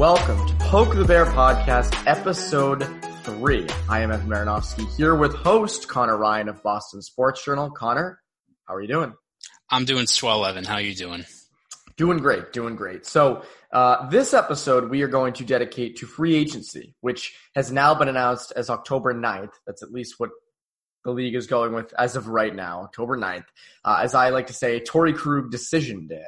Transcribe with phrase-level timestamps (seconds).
[0.00, 2.82] Welcome to Poke the Bear Podcast, episode
[3.22, 3.66] three.
[3.86, 7.70] I am Evan Marinofsky here with host Conor Ryan of Boston Sports Journal.
[7.70, 8.18] Conor,
[8.66, 9.12] how are you doing?
[9.68, 10.64] I'm doing swell, Evan.
[10.64, 11.26] How are you doing?
[11.98, 13.04] Doing great, doing great.
[13.04, 13.42] So,
[13.74, 18.08] uh, this episode we are going to dedicate to free agency, which has now been
[18.08, 19.52] announced as October 9th.
[19.66, 20.30] That's at least what
[21.04, 23.44] the league is going with as of right now, October 9th.
[23.84, 26.24] Uh, as I like to say, Torey Krug decision day.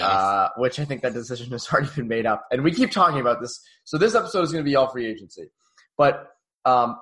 [0.00, 2.44] Uh, which I think that decision has already been made up.
[2.50, 3.60] And we keep talking about this.
[3.84, 5.50] So this episode is going to be all free agency.
[5.96, 6.28] But
[6.64, 6.96] um,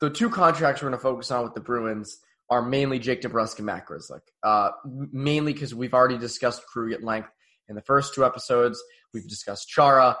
[0.00, 2.18] the two contracts we're going to focus on with the Bruins
[2.50, 4.20] are mainly Jake DeBrusk and Matt Grzelcyk.
[4.42, 7.28] Uh, mainly because we've already discussed Krug at length
[7.68, 8.82] in the first two episodes.
[9.12, 10.16] We've discussed Chara.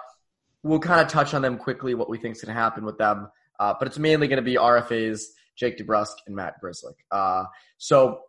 [0.62, 2.98] We'll kind of touch on them quickly, what we think is going to happen with
[2.98, 3.28] them.
[3.58, 5.22] Uh, but it's mainly going to be RFAs,
[5.56, 6.94] Jake DeBrusk, and Matt Grzelcyk.
[7.10, 7.44] Uh,
[7.78, 8.20] so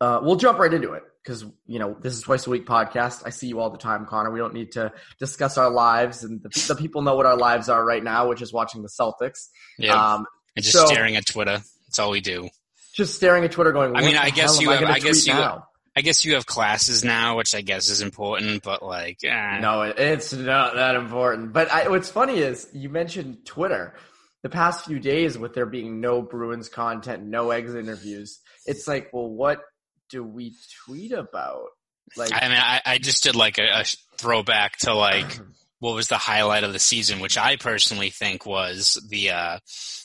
[0.00, 3.22] uh, we'll jump right into it because you know this is twice a week podcast.
[3.26, 4.30] I see you all the time, Conor.
[4.30, 7.68] We don't need to discuss our lives, and the, the people know what our lives
[7.68, 9.48] are right now, which is watching the Celtics.
[9.78, 10.26] Yeah, um,
[10.56, 11.62] and just so, staring at Twitter.
[11.86, 12.48] That's all we do.
[12.94, 13.94] Just staring at Twitter, going.
[13.94, 14.82] I mean, I guess you have.
[14.82, 15.34] I, I guess you.
[15.34, 15.62] Have,
[15.96, 19.58] I guess you have classes now, which I guess is important, but like, eh.
[19.60, 21.52] no, it's not that important.
[21.52, 23.94] But I, what's funny is you mentioned Twitter.
[24.42, 29.10] The past few days, with there being no Bruins content, no exit interviews, it's like,
[29.12, 29.60] well, what
[30.10, 30.54] do we
[30.84, 31.68] tweet about?
[32.16, 33.84] Like, I mean, I, I just did like a, a
[34.16, 35.38] throwback to like
[35.78, 39.58] what was the highlight of the season, which I personally think was the uh,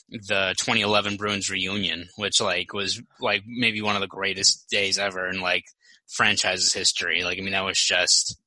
[0.08, 5.28] the 2011 Bruins reunion, which like was like maybe one of the greatest days ever
[5.28, 5.64] in like
[6.06, 7.24] franchise's history.
[7.24, 8.38] Like, I mean, that was just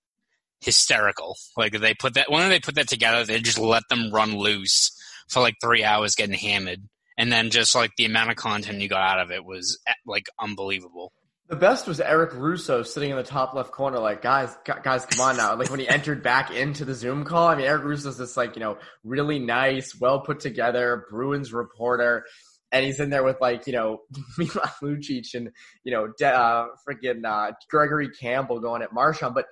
[0.61, 1.35] hysterical.
[1.57, 4.91] Like they put that when they put that together, they just let them run loose
[5.27, 6.81] for like three hours getting hammered,
[7.17, 10.27] and then just like the amount of content you got out of it was like
[10.39, 11.11] unbelievable.
[11.49, 15.19] The best was Eric Russo sitting in the top left corner, like, guys, guys, come
[15.19, 15.55] on now.
[15.55, 18.55] Like when he entered back into the Zoom call, I mean, Eric Russo's this like,
[18.55, 22.23] you know, really nice, well put together Bruins reporter.
[22.71, 24.01] And he's in there with like, you know,
[24.37, 25.49] Milan Lucic and,
[25.83, 29.33] you know, de- uh, freaking, uh, Gregory Campbell going at Marchand.
[29.33, 29.45] But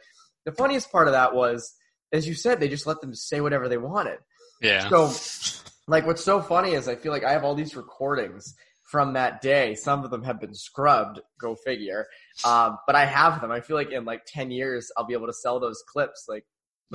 [0.45, 1.73] the funniest part of that was,
[2.13, 4.19] as you said, they just let them say whatever they wanted.
[4.61, 4.87] Yeah.
[4.87, 8.55] So, like, what's so funny is I feel like I have all these recordings
[8.87, 9.75] from that day.
[9.75, 12.07] Some of them have been scrubbed, go figure.
[12.45, 13.51] Um, but I have them.
[13.51, 16.45] I feel like in like 10 years, I'll be able to sell those clips, like,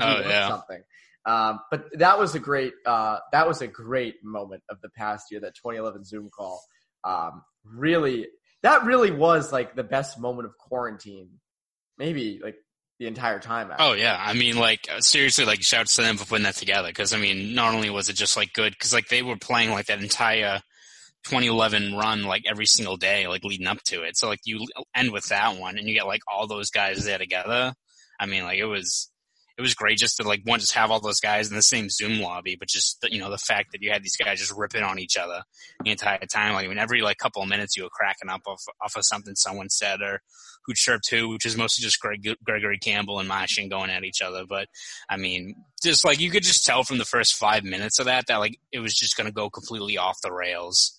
[0.00, 0.48] oh, yeah.
[0.48, 0.82] something.
[1.24, 5.30] Um, but that was a great, uh, that was a great moment of the past
[5.30, 6.64] year, that 2011 Zoom call.
[7.04, 8.26] Um, really,
[8.62, 11.28] that really was like the best moment of quarantine,
[11.98, 12.56] maybe like
[12.98, 13.70] the entire time.
[13.70, 13.86] Actually.
[13.86, 16.88] Oh yeah, I mean, like seriously, like shouts to them for putting that together.
[16.88, 19.70] Because I mean, not only was it just like good, because like they were playing
[19.70, 20.62] like that entire
[21.24, 24.16] 2011 run like every single day, like leading up to it.
[24.16, 27.18] So like you end with that one and you get like all those guys there
[27.18, 27.74] together.
[28.18, 29.10] I mean, like it was,
[29.58, 31.88] it was great just to like one just have all those guys in the same
[31.90, 34.82] Zoom lobby, but just you know the fact that you had these guys just ripping
[34.82, 35.42] on each other
[35.84, 36.54] the entire time.
[36.54, 39.04] Like I mean, every like couple of minutes you were cracking up off off of
[39.04, 40.20] something someone said or
[40.64, 44.22] who chirped who, which is mostly just Greg, Gregory Campbell and Marchand going at each
[44.22, 44.44] other.
[44.48, 44.68] But
[45.08, 48.26] I mean, just like you could just tell from the first five minutes of that
[48.28, 50.98] that like it was just going to go completely off the rails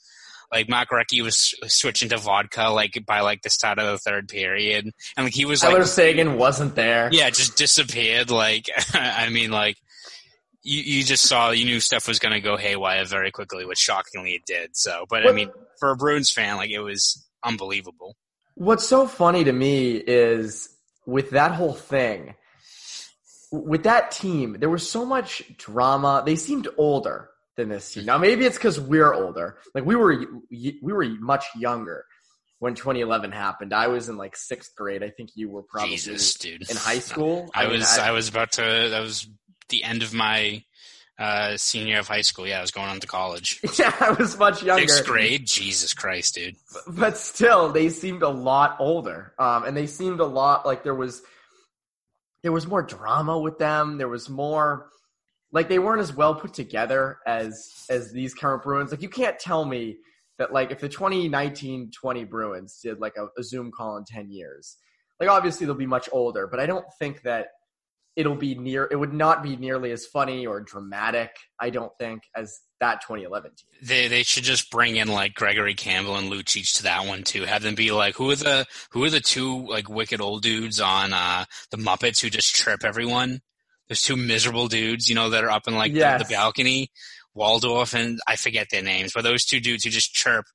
[0.54, 4.30] like Mark Recchi was switching to vodka like by like the start of the third
[4.30, 7.10] period, and like he was Tyler like Seguin wasn't there.
[7.12, 8.30] Yeah, just disappeared.
[8.30, 9.78] Like I mean, like
[10.62, 13.80] you you just saw you knew stuff was going to go haywire very quickly, which
[13.80, 14.78] shockingly it did.
[14.78, 18.16] So, but what, I mean, for a Bruins fan, like it was unbelievable.
[18.56, 20.70] What's so funny to me is
[21.08, 22.36] with that whole thing.
[23.52, 26.24] With that team, there was so much drama.
[26.26, 28.06] They seemed older than this team.
[28.06, 29.58] Now maybe it's because we're older.
[29.74, 32.06] Like we were we were much younger
[32.60, 33.74] when 2011 happened.
[33.74, 35.04] I was in like sixth grade.
[35.04, 36.70] I think you were probably Jesus, dude.
[36.70, 37.50] in high school.
[37.54, 39.28] I, I mean, was I- I, was about to that was
[39.70, 40.64] the end of my
[41.20, 42.48] uh, senior year of high school.
[42.48, 43.60] Yeah, I was going on to college.
[43.78, 44.88] Yeah, I was much younger.
[44.88, 46.56] Sixth grade, Jesus Christ, dude.
[46.88, 50.96] but still they seemed a lot older um, and they seemed a lot like there
[50.96, 51.22] was
[52.44, 54.90] there was more drama with them there was more
[55.54, 59.40] like they weren't as well put together as as these current bruins like you can't
[59.40, 59.98] tell me
[60.38, 64.78] that like if the 2019-20 bruins did like a, a zoom call in 10 years
[65.20, 67.48] like obviously they'll be much older but i don't think that
[68.16, 72.24] it'll be near it would not be nearly as funny or dramatic i don't think
[72.36, 76.76] as that 2011 team They they should just bring in like Gregory Campbell and Lucic
[76.76, 77.44] to that one too.
[77.44, 80.82] Have them be like who are the who are the two like wicked old dudes
[80.82, 83.40] on uh the Muppets who just trip everyone?
[83.88, 86.28] There's two miserable dudes, you know, that are up in like the, Yes.
[86.28, 86.90] the balcony.
[87.36, 90.46] Waldorf and I forget their names, but those two dudes who just chirp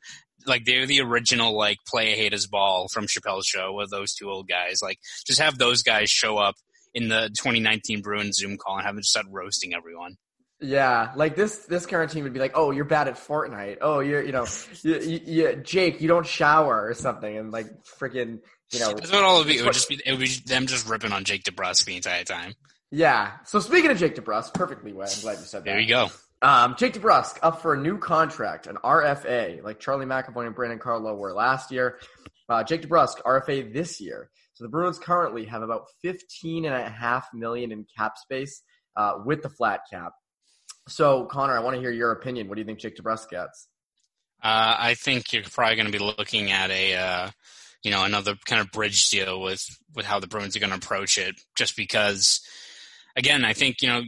[0.46, 4.30] like they're the original like play a haters ball from Chappelle's show with those two
[4.30, 4.78] old guys.
[4.82, 6.54] Like just have those guys show up
[6.94, 10.16] in the 2019 Bruins Zoom call and have them just start roasting everyone.
[10.60, 13.78] Yeah, like this this current team would be like, "Oh, you're bad at Fortnite.
[13.80, 14.44] Oh, you're you know,
[14.82, 18.40] you, you, you, Jake, you don't shower or something," and like freaking
[18.72, 19.58] you know, That's what all it would be.
[19.58, 22.24] It would just be it would be them just ripping on Jake DeBrusk the entire
[22.24, 22.54] time.
[22.90, 23.32] Yeah.
[23.44, 25.08] So speaking of Jake DeBrusk, perfectly well.
[25.12, 25.70] I'm glad you said that.
[25.70, 26.08] There you go.
[26.40, 30.78] Um, Jake DeBrusk up for a new contract, an RFA, like Charlie McAvoy and Brandon
[30.78, 31.98] Carlo were last year.
[32.48, 34.30] Uh, Jake DeBrusk RFA this year.
[34.54, 38.62] So the Bruins currently have about 15 and a half million in cap space
[38.96, 40.12] uh, with the flat cap.
[40.88, 42.48] So Connor, I want to hear your opinion.
[42.48, 43.68] What do you think Jake DeBrusk gets?
[44.42, 47.30] Uh, I think you're probably going to be looking at a, uh,
[47.82, 49.64] you know, another kind of bridge deal with
[49.94, 51.34] with how the Bruins are going to approach it.
[51.56, 52.40] Just because,
[53.16, 54.02] again, I think you know,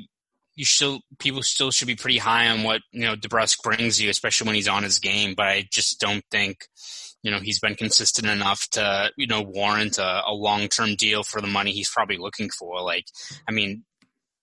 [0.54, 4.10] you still people still should be pretty high on what you know DeBrusk brings you,
[4.10, 5.34] especially when he's on his game.
[5.36, 6.58] But I just don't think.
[7.22, 11.22] You know he's been consistent enough to you know warrant a, a long term deal
[11.22, 12.80] for the money he's probably looking for.
[12.80, 13.04] Like,
[13.46, 13.84] I mean,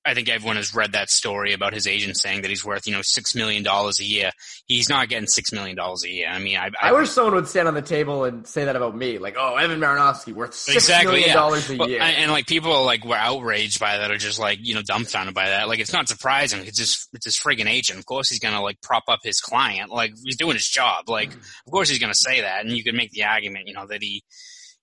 [0.08, 2.94] I think everyone has read that story about his agent saying that he's worth, you
[2.94, 4.32] know, six million dollars a year.
[4.66, 6.30] He's not getting six million dollars a year.
[6.30, 8.96] I mean, I, I wish someone would stand on the table and say that about
[8.96, 11.34] me, like, "Oh, Evan Marinofsky worth six exactly million yeah.
[11.34, 14.40] dollars a But- year." and, and, like people like were outraged by that, or just
[14.40, 15.68] like you know dumbfounded by that.
[15.68, 16.62] Like it's not surprising.
[16.62, 18.00] It's just it's his friggin' agent.
[18.00, 19.92] Of course he's gonna like prop up his client.
[19.92, 21.10] Like he's doing his job.
[21.10, 21.40] Like mm-hmm.
[21.68, 24.02] of course he's gonna say that, and you could make the argument, you know, that
[24.02, 24.24] he,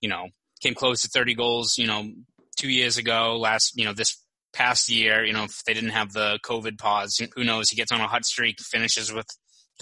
[0.01, 0.27] you know,
[0.61, 2.07] came close to thirty goals, you know,
[2.57, 3.37] two years ago.
[3.37, 4.21] Last, you know, this
[4.55, 7.69] past year, you know, if they didn't have the COVID pause, who knows?
[7.69, 9.27] He gets on a hot streak, finishes with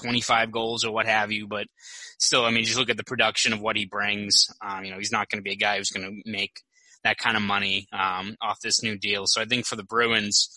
[0.02, 1.48] 25 goals or what have you.
[1.48, 1.68] But
[2.20, 4.48] still, I mean, just look at the production of what he brings.
[4.66, 6.52] Um, you know, he's not going to be a guy who's going to make
[7.04, 9.24] that kind of money um, off this new deal.
[9.28, 10.50] So I think for the Bruins,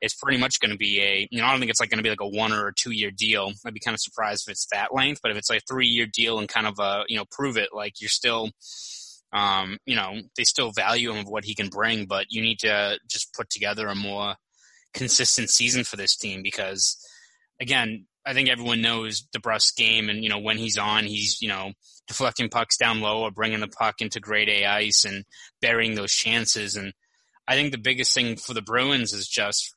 [0.00, 1.98] it's pretty much going to be a, you know, I don't think it's like going
[1.98, 3.52] to be like a one or a two year deal.
[3.64, 5.86] I'd be kind of surprised if it's that length, but if it's like a three
[5.88, 8.50] year deal and kind of a, you know, prove it, like you're still,
[9.32, 12.60] um, you know, they still value him of what he can bring, but you need
[12.60, 14.36] to just put together a more
[14.94, 16.96] consistent season for this team because,
[17.60, 21.48] again, I think everyone knows DeBrusk's game, and you know when he's on, he's you
[21.48, 21.72] know
[22.08, 25.24] deflecting pucks down low or bringing the puck into grade A ice and
[25.60, 26.76] burying those chances.
[26.76, 26.92] And
[27.46, 29.72] I think the biggest thing for the Bruins is just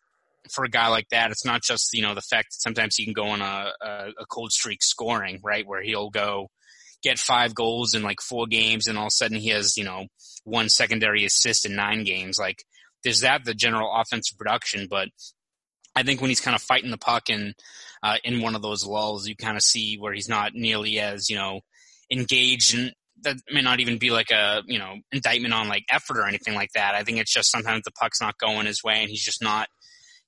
[0.52, 3.06] for a guy like that, it's not just you know the fact that sometimes he
[3.06, 6.50] can go on a, a, a cold streak scoring, right, where he'll go
[7.04, 9.84] get five goals in like four games, and all of a sudden he has you
[9.84, 10.06] know
[10.44, 12.40] one secondary assist in nine games.
[12.40, 12.64] Like
[13.04, 15.10] there's that the general offensive production, but
[15.96, 17.54] I think when he's kind of fighting the puck and
[18.04, 21.30] uh, in one of those lulls, you kind of see where he's not nearly as
[21.30, 21.62] you know
[22.12, 22.94] engaged, and
[23.24, 26.56] that may not even be like a you know indictment on like effort or anything
[26.56, 26.96] like that.
[26.96, 29.68] I think it's just sometimes the puck's not going his way, and he's just not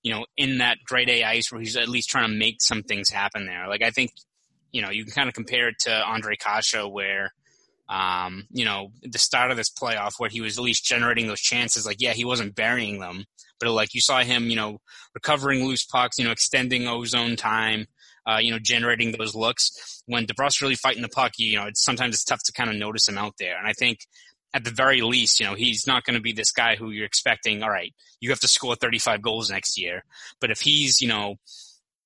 [0.04, 2.84] you know in that grade A ice where he's at least trying to make some
[2.84, 3.68] things happen there.
[3.68, 4.12] Like I think
[4.72, 7.34] you know you can kind of compare it to Ondrej Kase where.
[7.90, 11.42] Um, you know, the start of this playoff where he was at least generating those
[11.42, 13.26] chances, like, yeah, he wasn't burying them,
[13.60, 14.80] but like you saw him, you know,
[15.14, 17.88] recovering loose pucks, you know, extending ozone time,
[18.26, 20.04] uh, you know, generating those looks.
[20.06, 22.76] When DeBrusk really fighting the puck, you know, it's, sometimes it's tough to kind of
[22.76, 23.58] notice him out there.
[23.58, 24.00] And I think
[24.54, 27.06] at the very least, you know, he's not going to be this guy who you're
[27.06, 30.04] expecting, all right, you have to score 35 goals next year.
[30.40, 31.36] But if he's, you know,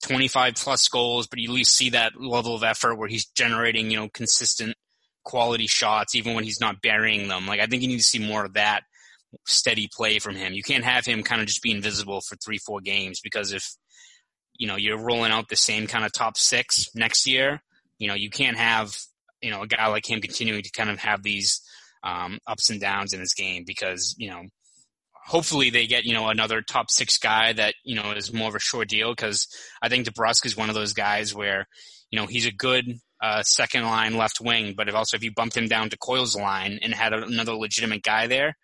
[0.05, 3.89] 25 plus goals, but you at least see that level of effort where he's generating,
[3.89, 4.75] you know, consistent
[5.23, 7.47] quality shots, even when he's not burying them.
[7.47, 8.83] Like, I think you need to see more of that
[9.47, 10.53] steady play from him.
[10.53, 13.67] You can't have him kind of just be invisible for three, four games because if,
[14.57, 17.61] you know, you're rolling out the same kind of top six next year,
[17.97, 18.95] you know, you can't have,
[19.41, 21.61] you know, a guy like him continuing to kind of have these
[22.03, 24.43] um, ups and downs in his game because, you know,
[25.25, 28.55] hopefully they get you know another top six guy that you know is more of
[28.55, 29.47] a short deal because
[29.81, 31.67] I think DeBrusk is one of those guys where
[32.11, 32.85] you know he's a good
[33.21, 36.35] uh, second line left wing, but if also if you bumped him down to Coyle's
[36.35, 38.55] line and had another legitimate guy there,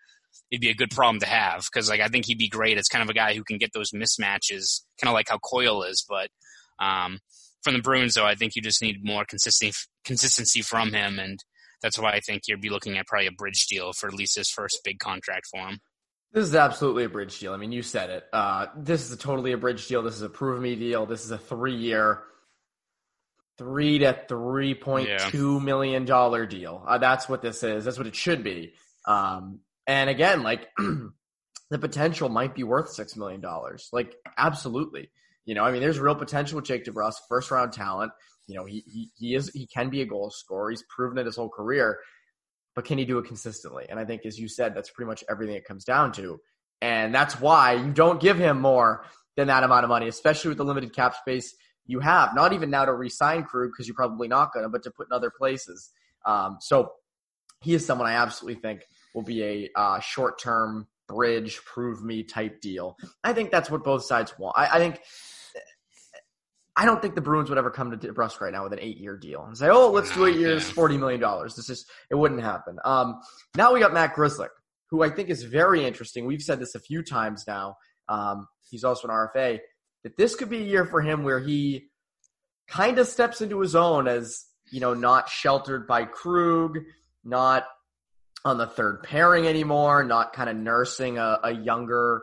[0.50, 2.78] it'd be a good problem to have because like I think he'd be great.
[2.78, 5.82] It's kind of a guy who can get those mismatches, kind of like how Coyle
[5.82, 6.04] is.
[6.08, 6.28] But
[6.78, 7.18] um,
[7.62, 11.38] from the Bruins, though, I think you just need more consistency consistency from him, and
[11.82, 14.36] that's why I think you'd be looking at probably a bridge deal for at least
[14.36, 15.80] his first big contract for him.
[16.32, 17.52] This is absolutely a bridge deal.
[17.52, 18.24] I mean, you said it.
[18.32, 20.02] Uh, this is a totally a bridge deal.
[20.02, 21.04] This is a prove me deal.
[21.04, 22.22] This is a three year,
[23.58, 25.18] three to three point yeah.
[25.18, 26.82] two million dollar deal.
[26.86, 27.84] Uh, that's what this is.
[27.84, 28.72] That's what it should be.
[29.06, 33.90] Um, and again, like the potential might be worth six million dollars.
[33.92, 35.10] Like absolutely.
[35.44, 38.12] You know, I mean, there's real potential with Jake DeBrusk, first round talent.
[38.46, 40.70] You know, he, he he is he can be a goal scorer.
[40.70, 41.98] He's proven it his whole career,
[42.74, 43.86] but can he do it consistently?
[43.88, 46.40] And I think, as you said, that's pretty much everything it comes down to.
[46.80, 49.04] And that's why you don't give him more
[49.36, 51.54] than that amount of money, especially with the limited cap space
[51.86, 52.34] you have.
[52.34, 55.06] Not even now to re-sign Krug because you're probably not going to, but to put
[55.08, 55.90] in other places.
[56.26, 56.92] Um, so
[57.60, 62.60] he is someone I absolutely think will be a uh, short-term bridge, prove me type
[62.60, 62.96] deal.
[63.22, 64.56] I think that's what both sides want.
[64.58, 65.00] I, I think
[66.74, 69.18] I don't think the Bruins would ever come to DeBrusk right now with an eight-year
[69.18, 72.42] deal and say, "Oh, let's do eight years, forty million dollars." This is it wouldn't
[72.42, 72.78] happen.
[72.84, 73.20] Um,
[73.56, 74.48] now we got Matt Grzelcyk,
[74.90, 76.24] who I think is very interesting.
[76.24, 77.76] We've said this a few times now.
[78.08, 79.58] Um, he's also an RFA.
[80.04, 81.88] That this could be a year for him where he
[82.68, 86.78] kind of steps into his own as you know, not sheltered by Krug,
[87.22, 87.66] not
[88.44, 92.22] on the third pairing anymore, not kind of nursing a, a younger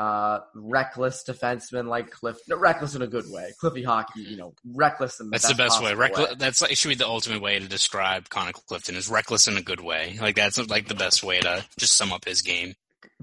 [0.00, 2.38] uh, reckless defenseman like Cliff.
[2.48, 3.52] No, reckless in a good way.
[3.60, 5.92] Cliffy hockey, you know, reckless in the that's best the best way.
[5.92, 6.36] Reckless.
[6.38, 9.62] That's like should be the ultimate way to describe Connor Clifton is reckless in a
[9.62, 10.16] good way.
[10.18, 12.76] Like that's like the best way to just sum up his game.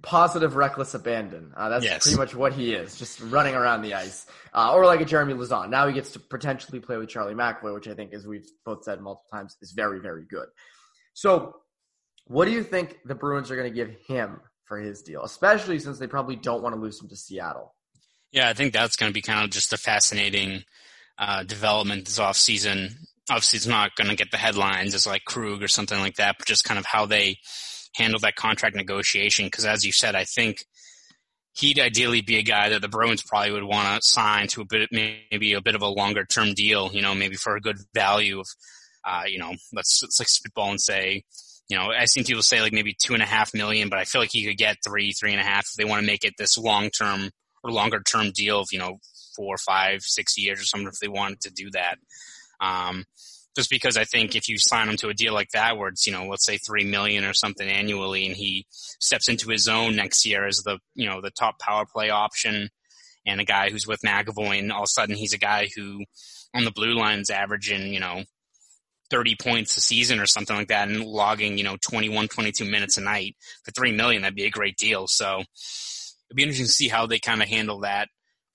[0.04, 1.52] Positive, reckless abandon.
[1.58, 2.04] Uh, that's yes.
[2.04, 5.34] pretty much what he is, just running around the ice, uh, or like a Jeremy
[5.34, 5.72] Lauzon.
[5.72, 8.84] Now he gets to potentially play with Charlie McAvoy, which I think, as we've both
[8.84, 10.46] said multiple times, is very, very good.
[11.16, 11.56] So,
[12.26, 15.80] what do you think the Bruins are going to give him for his deal, especially
[15.80, 17.74] since they probably don't want to lose him to Seattle.
[18.32, 20.64] Yeah, I think that's going to be kind of just a fascinating
[21.18, 22.92] uh, development this offseason.
[23.30, 26.36] Obviously, it's not going to get the headlines as like Krug or something like that,
[26.38, 27.38] but just kind of how they
[27.96, 29.46] handle that contract negotiation.
[29.46, 30.66] Because as you said, I think
[31.54, 34.66] he'd ideally be a guy that the Bruins probably would want to sign to a
[34.66, 36.92] bit, maybe a bit of a longer term deal.
[36.94, 38.48] You know, maybe for a good value of,
[39.06, 41.24] uh, you know, let's let's like spitball and say
[41.70, 44.06] you know, I've seen people say like maybe two and a half million, but I
[44.06, 46.24] feel like he could get three, three and a half if they want to make
[46.24, 47.30] it this long term
[47.64, 49.00] or longer term deal of, you know,
[49.36, 51.98] four, five, six years or something if they wanted to do that.
[52.62, 53.06] Um,
[53.56, 56.06] just because I think if you sign him to a deal like that where it's,
[56.06, 59.96] you know, let's say three million or something annually and he steps into his own
[59.96, 62.70] next year as the, you know, the top power play option
[63.26, 66.04] and a guy who's with McAvoy and all of a sudden he's a guy who
[66.56, 68.24] on the blue lines averaging, you know,
[69.10, 72.98] 30 points a season or something like that and logging, you know, 21, 22 minutes
[72.98, 75.08] a night for 3 million, that'd be a great deal.
[75.08, 78.10] So it'd be interesting to see how they kind of handle that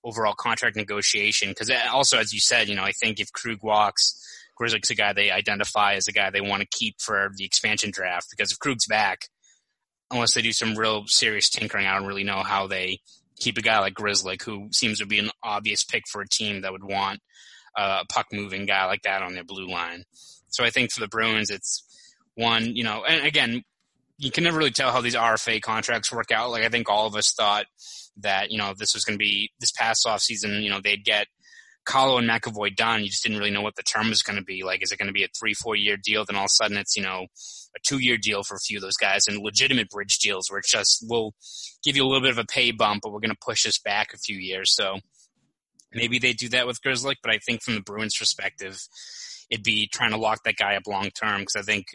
[0.04, 1.50] overall contract negotiation.
[1.50, 4.18] Because uh, also, as you said, you know, I think if Krug walks,
[4.60, 7.90] Grzelcyk's a guy they identify as a guy they want to keep for the expansion
[7.90, 8.26] draft.
[8.30, 9.28] Because if Krug's back,
[10.10, 12.98] unless they do some real serious tinkering, I don't really know how they
[13.38, 16.60] keep a guy like Grzelcyk, who seems to be an obvious pick for a team
[16.60, 17.20] that would want
[17.76, 20.04] a puck moving guy like that on their blue line.
[20.52, 21.82] So I think for the Bruins, it's
[22.34, 23.62] one, you know, and again,
[24.18, 26.50] you can never really tell how these RFA contracts work out.
[26.50, 27.66] Like I think all of us thought
[28.18, 31.04] that, you know, this was going to be this past off season, you know, they'd
[31.04, 31.26] get
[31.84, 33.02] Carlo and McAvoy done.
[33.02, 34.62] You just didn't really know what the term was going to be.
[34.62, 36.24] Like, is it going to be a three, four year deal?
[36.24, 37.26] Then all of a sudden it's, you know,
[37.74, 40.58] a two year deal for a few of those guys and legitimate bridge deals where
[40.58, 41.34] it's just, we'll
[41.82, 43.78] give you a little bit of a pay bump, but we're going to push this
[43.78, 44.74] back a few years.
[44.74, 44.98] So
[45.92, 48.80] maybe they do that with Grzelcyk, but I think from the Bruins perspective,
[49.52, 51.88] it'd be trying to lock that guy up long term because I think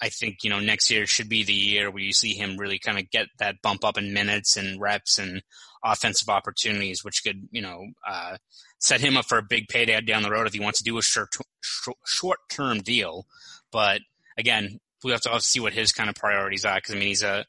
[0.00, 2.78] I think you know next year should be the year where you see him really
[2.78, 5.42] kind of get that bump up in minutes and reps and
[5.84, 8.36] offensive opportunities, which could you know uh,
[8.78, 10.98] set him up for a big payday down the road if he wants to do
[10.98, 11.30] a short
[12.06, 13.26] short term deal.
[13.72, 14.00] But
[14.38, 17.24] again, we have to see what his kind of priorities are because I mean he's
[17.24, 17.44] a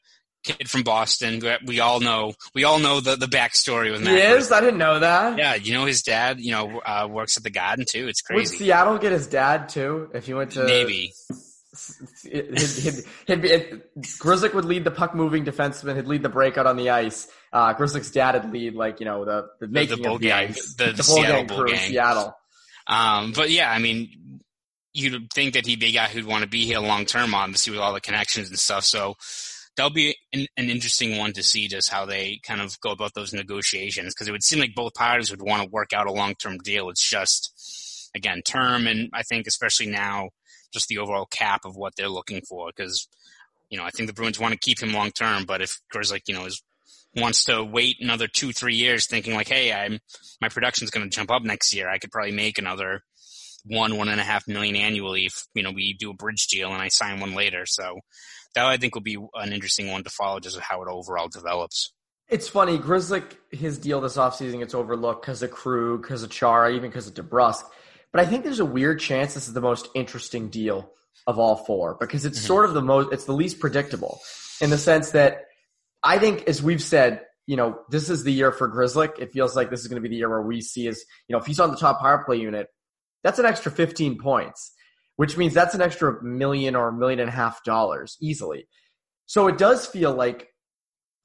[0.46, 1.42] kid from Boston.
[1.66, 4.14] We all know we all know the the backstory with Matt.
[4.14, 5.36] Yes, I didn't know that.
[5.38, 6.40] Yeah, you know his dad.
[6.40, 8.08] You know uh, works at the Garden too.
[8.08, 8.40] It's crazy.
[8.40, 11.12] Would Seattle get his dad too if he went to maybe?
[12.22, 12.94] He'd, he'd,
[13.26, 13.48] he'd be,
[13.98, 15.96] Grzelcyk would lead the puck moving defenseman.
[15.96, 17.28] He'd lead the breakout on the ice.
[17.52, 20.28] Uh, Grzelcyk's dad would lead like you know the the making the, the of the
[20.28, 21.90] gang, ice, the, the, the Seattle bull gang.
[21.90, 22.34] Seattle.
[22.86, 24.40] Um, but yeah, I mean,
[24.94, 27.72] you'd think that he'd be a guy who'd want to be here long term, obviously
[27.72, 28.84] with all the connections and stuff.
[28.84, 29.16] So
[29.76, 33.14] that'll be an, an, interesting one to see just how they kind of go about
[33.14, 36.12] those negotiations because it would seem like both parties would want to work out a
[36.12, 36.88] long term deal.
[36.88, 40.30] It's just again term, and I think especially now
[40.72, 43.08] just the overall cap of what they're looking for because
[43.70, 46.22] you know I think the Bruins want to keep him long term, but if Grzelcyk
[46.26, 46.62] you know is
[47.16, 49.98] wants to wait another two three years thinking like hey I'm
[50.40, 53.02] my production's going to jump up next year I could probably make another
[53.64, 56.72] one one and a half million annually if you know we do a bridge deal
[56.72, 58.00] and I sign one later so
[58.56, 61.92] that I think will be an interesting one to follow just how it overall develops.
[62.28, 66.72] It's funny, Grzelcyk, his deal this offseason gets overlooked because of Krug, because of Chara,
[66.72, 67.62] even because of DeBrusk.
[68.12, 70.90] But I think there's a weird chance this is the most interesting deal
[71.26, 72.46] of all four because it's mm-hmm.
[72.46, 74.20] sort of the most, it's the least predictable
[74.60, 75.44] in the sense that
[76.02, 79.20] I think, as we've said, you know, this is the year for Grzelcyk.
[79.20, 81.34] It feels like this is going to be the year where we see is, you
[81.34, 82.68] know, if he's on the top power play unit,
[83.22, 84.72] that's an extra 15 points
[85.16, 88.68] which means that's an extra million or a million and a half dollars easily.
[89.26, 90.48] So it does feel like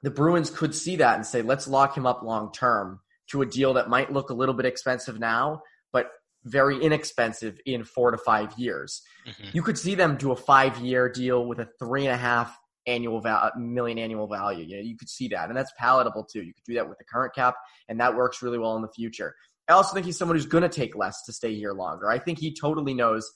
[0.01, 3.45] the Bruins could see that and say, let's lock him up long term to a
[3.45, 5.61] deal that might look a little bit expensive now,
[5.93, 6.11] but
[6.43, 9.01] very inexpensive in four to five years.
[9.27, 9.49] Mm-hmm.
[9.53, 12.57] You could see them do a five year deal with a three and a half
[12.87, 14.65] annual val- million annual value.
[14.65, 16.41] You know, you could see that, and that's palatable too.
[16.41, 17.55] You could do that with the current cap,
[17.87, 19.35] and that works really well in the future.
[19.69, 22.09] I also think he's someone who's going to take less to stay here longer.
[22.09, 23.31] I think he totally knows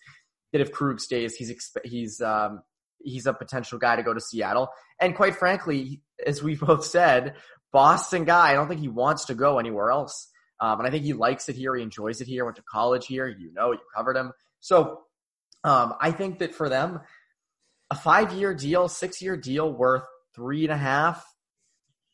[0.51, 2.61] that if Krug stays, he's exp- he's um,
[2.99, 4.69] he's a potential guy to go to Seattle.
[4.99, 7.35] And quite frankly, as we both said,
[7.75, 8.51] Boston guy.
[8.51, 10.29] I don't think he wants to go anywhere else.
[10.61, 11.75] Um, and I think he likes it here.
[11.75, 12.45] He enjoys it here.
[12.45, 13.27] Went to college here.
[13.27, 14.31] You know, you covered him.
[14.61, 15.01] So
[15.65, 17.01] um, I think that for them,
[17.91, 21.25] a five-year deal, six-year deal worth three and a half,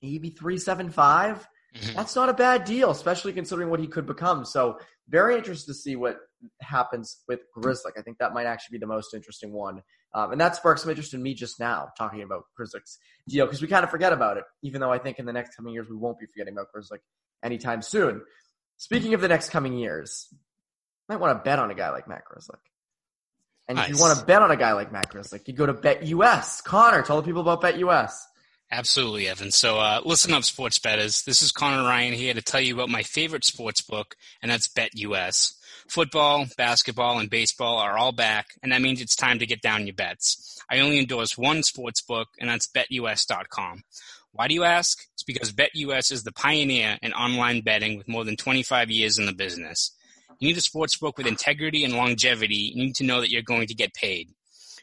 [0.02, 1.48] maybe three seven five.
[1.76, 1.96] Mm-hmm.
[1.96, 4.46] That's not a bad deal, especially considering what he could become.
[4.46, 6.18] So very interested to see what
[6.62, 7.98] happens with Grzelcyk.
[7.98, 9.82] I think that might actually be the most interesting one.
[10.14, 12.98] Um, and that sparks some interest in me just now talking about Grzelcyk's
[13.28, 15.56] deal because we kind of forget about it, even though I think in the next
[15.56, 17.00] coming years we won't be forgetting about Grzelcyk
[17.44, 18.22] anytime soon.
[18.78, 20.38] Speaking of the next coming years, you
[21.08, 22.56] might want to bet on a guy like Matt Grzelcyk.
[23.68, 23.90] And nice.
[23.90, 26.04] if you want to bet on a guy like Matt Grzelcyk, you go to Bet
[26.08, 26.60] US.
[26.62, 28.28] Conor, tell the people about Bet US.
[28.74, 29.52] Absolutely, Evan.
[29.52, 31.24] So uh, listen up, sports betters.
[31.24, 34.70] This is Conor Ryan here to tell you about my favorite sports book, and that's
[34.70, 35.56] Bet US.
[35.90, 39.88] Football, basketball, and baseball are all back, and that means it's time to get down
[39.88, 40.58] your bets.
[40.72, 43.84] I only endorse one sports book, and that's BetUS.com.
[44.32, 45.06] Why do you ask?
[45.16, 49.26] It's because BetUS is the pioneer in online betting with more than 25 years in
[49.26, 49.94] the business.
[50.40, 52.72] You need a sports book with integrity and longevity.
[52.74, 54.30] You need to know that you're going to get paid.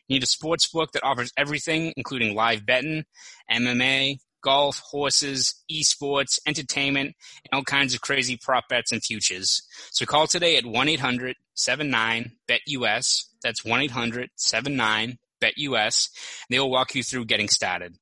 [0.09, 3.05] You need a sports book that offers everything, including live betting,
[3.51, 9.63] MMA, golf, horses, esports, entertainment, and all kinds of crazy prop bets and futures.
[9.91, 13.29] So call today at 1-800-79-BET-US.
[13.43, 16.09] That's 1-800-79-BET-US.
[16.49, 17.97] They will walk you through getting started.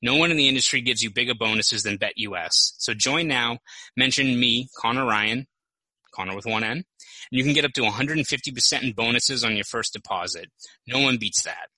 [0.00, 2.74] No one in the industry gives you bigger bonuses than BetUS.
[2.78, 3.58] So join now.
[3.96, 5.48] Mention me, Conor Ryan,
[6.14, 6.84] Conor with one N,
[7.30, 10.50] you can get up to 150% in bonuses on your first deposit.
[10.86, 11.68] No one beats that.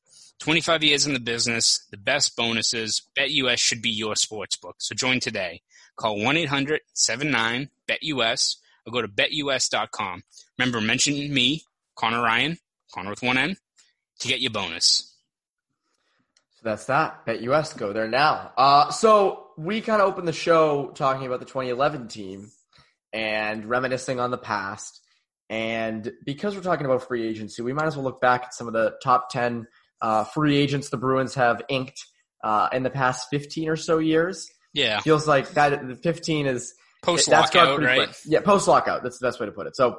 [0.41, 3.03] 25 years in the business, the best bonuses.
[3.17, 4.77] BetUS should be your sports book.
[4.79, 5.61] So join today.
[5.97, 10.23] Call 1-800-79-BET-US or go to betus.com.
[10.59, 11.63] Remember, mention me,
[11.95, 12.59] Conor Ryan,
[12.93, 13.57] Conor with one N,
[14.21, 15.15] to get your bonus.
[16.55, 17.27] So that's that.
[17.27, 18.53] BetUS, go there now.
[18.57, 22.51] Uh, so we kind of opened the show talking about the 2011 team
[23.13, 25.03] and reminiscing on the past.
[25.51, 28.69] And because we're talking about free agency, we might as well look back at some
[28.69, 29.67] of the top 10
[30.01, 32.07] uh, free agents the Bruins have inked
[32.45, 34.49] uh, in the past 15 or so years.
[34.73, 35.01] Yeah.
[35.01, 38.05] Feels like that the 15 is post lockout, right?
[38.07, 38.17] Quick.
[38.25, 39.03] Yeah, post lockout.
[39.03, 39.75] That's the best way to put it.
[39.75, 39.99] So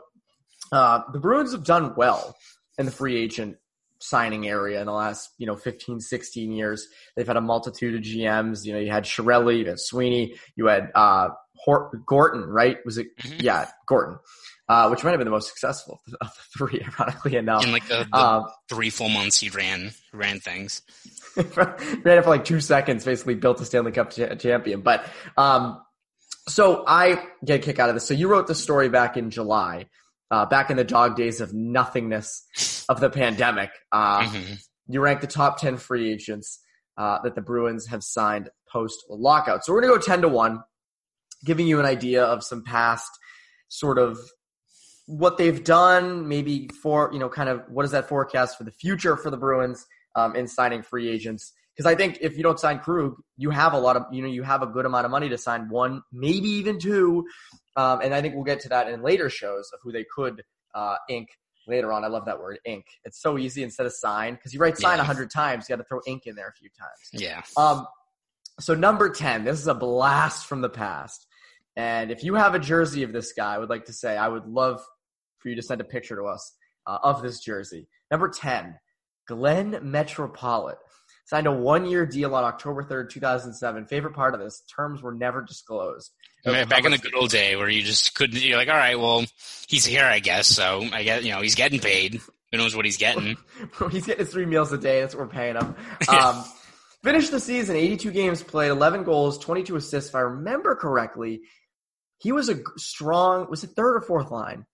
[0.71, 2.35] uh, the Bruins have done well
[2.77, 3.57] in the free agent
[3.99, 6.87] signing area in the last, you know, 15, 16 years.
[7.15, 8.65] They've had a multitude of GMs.
[8.65, 12.77] You know, you had Chiarelli, you had Sweeney, you had uh, Hort- Gorton, right?
[12.85, 13.07] Was it?
[13.17, 13.41] Mm-hmm.
[13.41, 14.17] Yeah, Gorton.
[14.71, 17.65] Uh, which might have been the most successful of the three, ironically enough.
[17.65, 20.81] In like the, the um, three full months he ran ran things.
[21.35, 24.79] ran it for like two seconds, basically built a Stanley Cup cha- champion.
[24.79, 25.05] But
[25.35, 25.81] um,
[26.47, 28.07] so I get a kick out of this.
[28.07, 29.87] So you wrote the story back in July,
[30.31, 33.71] uh, back in the dog days of nothingness of the pandemic.
[33.91, 34.53] Uh, mm-hmm.
[34.87, 36.61] You ranked the top ten free agents
[36.95, 39.65] uh, that the Bruins have signed post lockout.
[39.65, 40.63] So we're gonna go ten to one
[41.43, 43.09] giving you an idea of some past
[43.67, 44.17] sort of
[45.11, 48.71] what they've done, maybe for, you know, kind of what is that forecast for the
[48.71, 51.51] future for the Bruins um, in signing free agents.
[51.75, 54.27] Because I think if you don't sign Krug, you have a lot of, you know,
[54.27, 57.25] you have a good amount of money to sign one, maybe even two.
[57.75, 60.43] Um, and I think we'll get to that in later shows of who they could
[60.75, 61.29] uh, ink
[61.67, 62.03] later on.
[62.03, 62.85] I love that word, ink.
[63.05, 65.05] It's so easy instead of sign because you write sign a Yeah.
[65.05, 65.67] hundred times.
[65.67, 67.21] You got to throw ink in there a few times.
[67.23, 67.41] Yeah.
[67.57, 67.85] Um,
[68.59, 71.25] so number 10, this is a blast from the past.
[71.75, 74.27] And if you have a jersey of this guy, I would like to say, I
[74.27, 74.81] would love
[75.41, 76.53] for you to send a picture to us
[76.87, 77.87] uh, of this jersey.
[78.09, 78.75] Number 10,
[79.27, 80.77] Glenn Metropolit.
[81.25, 83.85] Signed a one year deal on October 3rd, 2007.
[83.85, 86.11] Favorite part of this, terms were never disclosed.
[86.43, 88.99] Back back in the good old day where you just couldn't, you're like, all right,
[88.99, 89.23] well,
[89.67, 90.47] he's here, I guess.
[90.47, 92.19] So I guess, you know, he's getting paid.
[92.51, 93.37] Who knows what he's getting?
[93.91, 94.99] He's getting his three meals a day.
[94.99, 95.73] That's what we're paying him.
[96.09, 96.43] Um,
[97.01, 100.09] finished the season, 82 games played, 11 goals, 22 assists.
[100.09, 101.43] If I remember correctly,
[102.17, 104.65] he was a strong, was it third or fourth line?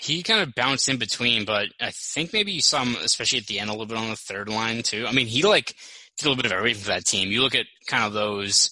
[0.00, 3.46] He kind of bounced in between, but I think maybe you saw him, especially at
[3.46, 5.06] the end, a little bit on the third line too.
[5.06, 5.74] I mean, he like
[6.16, 7.30] did a little bit of everything for that team.
[7.30, 8.70] You look at kind of those,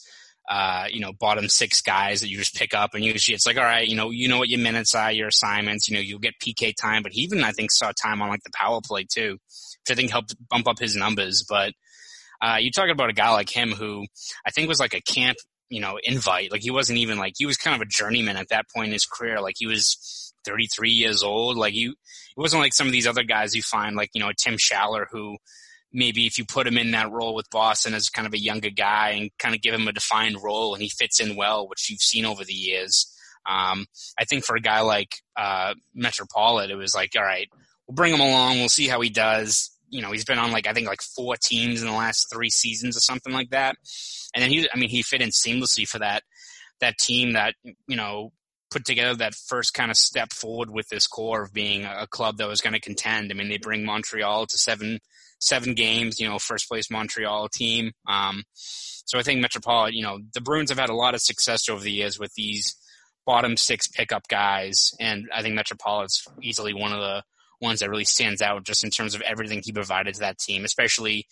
[0.48, 3.58] uh, you know, bottom six guys that you just pick up, and usually it's like,
[3.58, 5.86] all right, you know, you know what your minutes are, your assignments.
[5.86, 8.42] You know, you'll get PK time, but he even I think saw time on like
[8.42, 11.44] the power play too, which I think helped bump up his numbers.
[11.46, 11.74] But
[12.40, 14.06] uh, you talking about a guy like him who
[14.46, 15.36] I think was like a camp,
[15.68, 16.52] you know, invite.
[16.52, 18.92] Like he wasn't even like he was kind of a journeyman at that point in
[18.92, 19.40] his career.
[19.42, 21.56] Like he was 33 years old.
[21.56, 24.30] Like you, it wasn't like some of these other guys you find, like you know,
[24.36, 25.36] Tim Schaller, who
[25.92, 28.70] maybe if you put him in that role with Boston as kind of a younger
[28.70, 31.88] guy and kind of give him a defined role and he fits in well, which
[31.90, 33.14] you've seen over the years.
[33.46, 33.86] Um,
[34.18, 37.48] I think for a guy like uh, Metropolit, it was like, all right,
[37.86, 38.58] we'll bring him along.
[38.58, 39.70] We'll see how he does.
[39.88, 42.50] You know, he's been on like I think like four teams in the last three
[42.50, 43.76] seasons or something like that.
[44.34, 46.22] And then he, I mean, he fit in seamlessly for that
[46.80, 47.54] that team that
[47.86, 48.32] you know
[48.70, 52.36] put together that first kind of step forward with this core of being a club
[52.36, 53.30] that was going to contend.
[53.30, 54.98] I mean, they bring Montreal to seven
[55.40, 57.92] seven games, you know, first place Montreal team.
[58.08, 61.68] Um, so I think Metropolit, you know, the Bruins have had a lot of success
[61.68, 62.76] over the years with these
[63.24, 67.22] bottom six pickup guys, and I think Metropolit's easily one of the
[67.60, 70.64] ones that really stands out just in terms of everything he provided to that team,
[70.64, 71.26] especially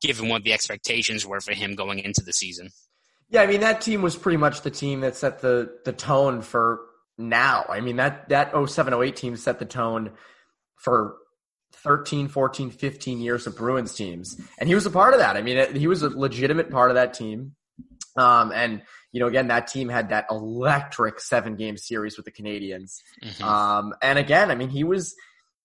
[0.00, 2.70] given what the expectations were for him going into the season.
[3.30, 6.42] Yeah, I mean that team was pretty much the team that set the the tone
[6.42, 6.80] for
[7.16, 7.64] now.
[7.68, 10.10] I mean that that 0708 team set the tone
[10.76, 11.16] for
[11.72, 14.40] 13, 14, 15 years of Bruins teams.
[14.58, 15.36] And he was a part of that.
[15.36, 17.52] I mean, it, he was a legitimate part of that team.
[18.16, 22.32] Um, and you know, again, that team had that electric seven game series with the
[22.32, 22.98] Canadiens.
[23.22, 23.42] Mhm.
[23.42, 25.14] Um, and again, I mean, he was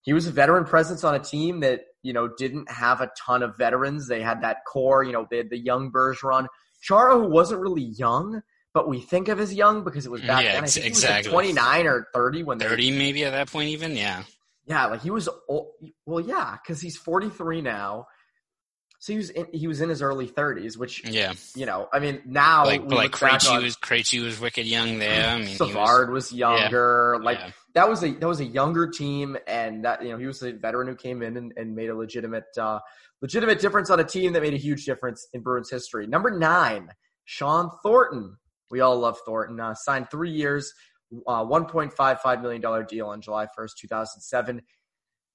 [0.02, 3.44] he was a veteran presence on a team that you know didn't have a ton
[3.44, 4.08] of veterans.
[4.08, 5.04] They had that core.
[5.04, 6.48] You know, they had the young Bergeron,
[6.86, 8.44] Chara, who wasn't really young,
[8.74, 10.64] but we think of as young because it was back Yeah, then.
[10.64, 11.32] I think exactly.
[11.32, 14.24] He was like 29 or 30 when they 30 maybe at that point even yeah
[14.68, 15.74] yeah, like he was old.
[16.06, 18.08] Well, yeah, because he's 43 now.
[19.00, 22.00] So he was in, he was in his early 30s, which yeah you know, I
[22.00, 25.58] mean, now like like Krejci was Krejci was wicked young there I mean he was-
[25.58, 27.20] Savard was, younger.
[27.22, 27.52] Like yeah.
[27.76, 30.54] That was a that was a younger team, and that you know he was a
[30.54, 32.80] veteran who came in and, and made a legitimate uh,
[33.22, 36.08] legitimate difference on a team that made a huge difference in Bruins history.
[36.08, 36.90] Number nine,
[37.26, 38.38] Shawn Thornton.
[38.72, 39.60] We all love Thornton.
[39.60, 40.74] Uh, signed three years,
[41.28, 44.62] uh, one point five five million dollar deal on July first, two thousand seven.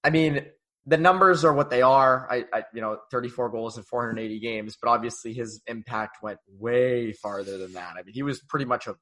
[0.03, 0.47] I mean,
[0.87, 2.27] the numbers are what they are.
[2.31, 7.13] I, I, you know, 34 goals in 480 games, but obviously his impact went way
[7.13, 7.97] farther than that.
[7.99, 8.97] I mean, he was pretty much a,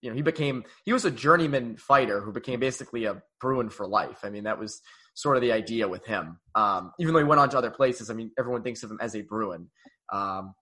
[0.00, 3.86] you know, he became, he was a journeyman fighter who became basically a Bruin for
[3.86, 4.20] life.
[4.22, 4.80] I mean, that was
[5.14, 6.38] sort of the idea with him.
[6.54, 8.98] Um, even though he went on to other places, I mean, everyone thinks of him
[9.00, 9.68] as a Bruin.
[10.12, 10.54] Um,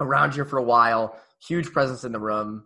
[0.00, 2.64] around here for a while, huge presence in the room,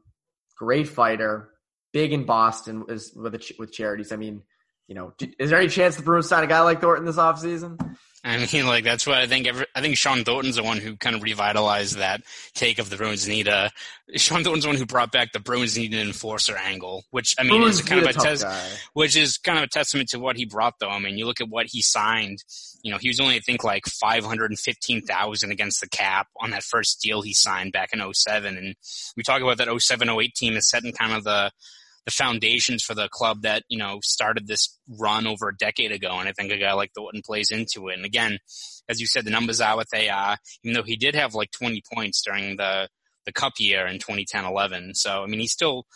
[0.57, 1.51] great fighter,
[1.93, 4.13] big in Boston is with, a, with charities.
[4.13, 4.43] I mean,
[4.87, 7.97] you know, is there any chance the Bruins sign a guy like Thornton this offseason?
[8.27, 9.47] I mean, like that's what I think.
[9.47, 12.23] Every, I think Shawn Thornton's the one who kind of revitalized that
[12.55, 13.71] take of the Bruins need a.
[14.17, 17.43] Shawn Thornton's the one who brought back the Bruins need an enforcer angle, which I
[17.43, 18.47] mean Bruins is kind of a tough test,
[18.95, 20.79] which is kind of a testament to what he brought.
[20.81, 22.43] Though I mean, you look at what he signed.
[22.83, 25.89] You know, he was only I think like five hundred and fifteen thousand against the
[25.89, 28.57] cap on that first deal he signed back in 07.
[28.57, 28.75] and
[29.19, 31.51] we talk about that 07-08 team is setting kind of the
[32.05, 36.19] the foundations for the club that you know started this run over a decade ago,
[36.19, 37.97] and I think a guy like Thornton plays into it.
[37.97, 38.39] And again,
[38.89, 40.37] as you said, the numbers are what they are.
[40.63, 42.89] Even though he did have like 20 points during the
[43.27, 45.87] the Cup year in 2010-11, so I mean, he still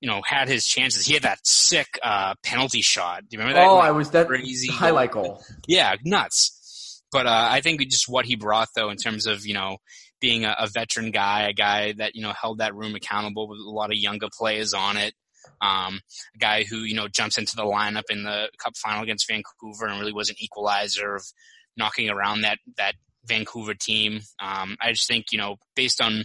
[0.00, 1.06] you know had his chances.
[1.06, 3.22] He had that sick uh, penalty shot.
[3.22, 3.68] Do you remember that?
[3.68, 5.42] Oh, Like, I was that crazy highlight goal.
[5.66, 7.02] yeah, nuts.
[7.10, 9.78] But uh, I think just what he brought, though, in terms of you know
[10.20, 13.58] being a, a veteran guy, a guy that you know held that room accountable with
[13.58, 15.14] a lot of younger players on it,
[15.60, 16.00] um,
[16.34, 19.86] a guy who you know jumps into the lineup in the Cup final against Vancouver
[19.86, 21.24] and really was an equalizer of
[21.76, 22.94] knocking around that that
[23.24, 24.20] Vancouver team.
[24.40, 26.24] Um, I just think you know based on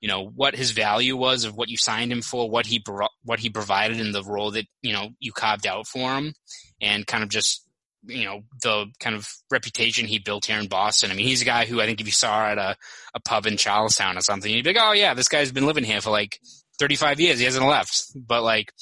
[0.00, 3.12] you know what his value was of what you signed him for, what he brought,
[3.24, 6.34] what he provided in the role that you know you carved out for him,
[6.80, 7.64] and kind of just
[8.04, 11.10] you know the kind of reputation he built here in Boston.
[11.10, 12.76] I mean, he's a guy who I think if you saw at a,
[13.14, 15.84] a pub in Charlestown or something, you'd be like, oh yeah, this guy's been living
[15.84, 16.38] here for like
[16.82, 17.38] 35 years.
[17.38, 18.72] He hasn't left, but like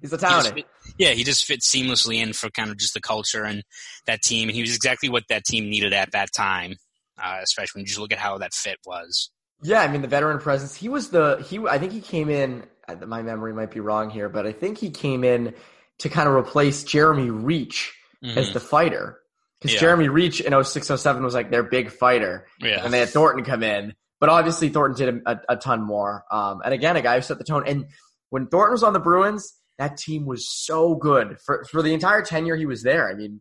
[0.00, 0.56] he's a talent.
[0.56, 0.64] He
[0.96, 3.62] yeah, he just fits seamlessly in for kind of just the culture and
[4.06, 6.74] that team, and he was exactly what that team needed at that time.
[7.22, 9.30] Uh, especially when you just look at how that fit was.
[9.62, 10.74] Yeah, I mean the veteran presence.
[10.74, 11.58] He was the he.
[11.58, 12.64] I think he came in.
[13.06, 15.54] My memory might be wrong here, but I think he came in
[15.98, 17.92] to kind of replace Jeremy Reich
[18.24, 18.38] mm-hmm.
[18.38, 19.20] as the fighter
[19.60, 19.80] because yeah.
[19.80, 22.82] Jeremy Reich in 06, 07 was like their big fighter, yeah.
[22.82, 23.94] and they had Thornton come in.
[24.20, 26.24] But obviously Thornton did a, a, ton more.
[26.30, 27.64] Um, and again, a guy who set the tone.
[27.66, 27.86] And
[28.28, 32.22] when Thornton was on the Bruins, that team was so good for for the entire
[32.22, 33.08] tenure he was there.
[33.08, 33.40] I mean,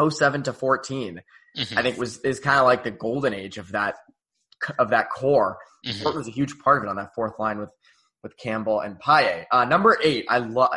[0.00, 1.20] 07 to 14,
[1.56, 1.78] mm-hmm.
[1.78, 3.96] I think was is kind of like the golden age of that
[4.78, 5.58] of that core.
[5.86, 6.16] Mm-hmm.
[6.16, 7.70] was a huge part of it on that fourth line with
[8.22, 9.44] with Campbell and Paille.
[9.52, 10.70] Uh, number eight, I love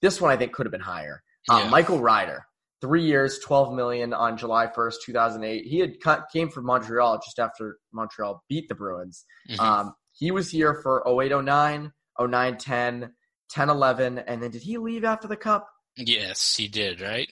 [0.00, 0.30] this one.
[0.32, 1.22] I think could have been higher.
[1.48, 1.70] Uh, yeah.
[1.70, 2.46] Michael Ryder,
[2.80, 5.64] three years, twelve million on July first, two thousand eight.
[5.64, 9.24] He had cut, came from Montreal just after Montreal beat the Bruins.
[9.48, 9.60] Mm-hmm.
[9.60, 13.12] Um, he was here for 08, 09, 09, 10,
[13.48, 15.66] 10, 11, and then did he leave after the Cup?
[15.96, 17.00] Yes, he did.
[17.00, 17.30] Right.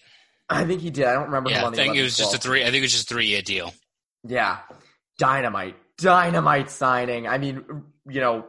[0.48, 1.04] I think he did.
[1.04, 1.50] I don't remember.
[1.50, 2.62] Yeah, I think it was just a three.
[2.62, 3.74] I think it was just a three year deal.
[4.24, 4.58] Yeah,
[5.18, 7.26] dynamite dynamite signing.
[7.28, 7.64] I mean,
[8.08, 8.46] you know,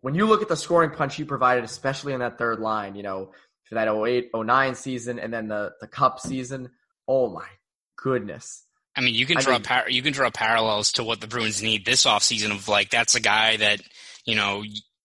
[0.00, 3.02] when you look at the scoring punch he provided, especially in that third line, you
[3.02, 3.32] know,
[3.68, 6.70] for that 08, 09 season and then the, the cup season,
[7.06, 7.46] oh my
[7.96, 8.64] goodness.
[8.96, 11.28] I mean, you can draw I mean, par- you can draw parallels to what the
[11.28, 13.80] Bruins need this offseason of like that's a guy that,
[14.24, 14.64] you know,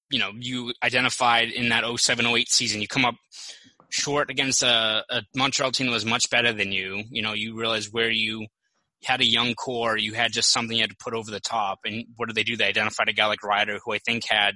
[0.10, 2.82] you know, you identified in that 07 08 season.
[2.82, 3.15] You come up
[3.89, 7.04] short against a, a Montreal team that was much better than you.
[7.10, 8.47] You know, you realize where you
[9.04, 11.80] had a young core, you had just something you had to put over the top.
[11.86, 12.56] And what did they do?
[12.58, 14.56] They identified a guy like Ryder, who I think had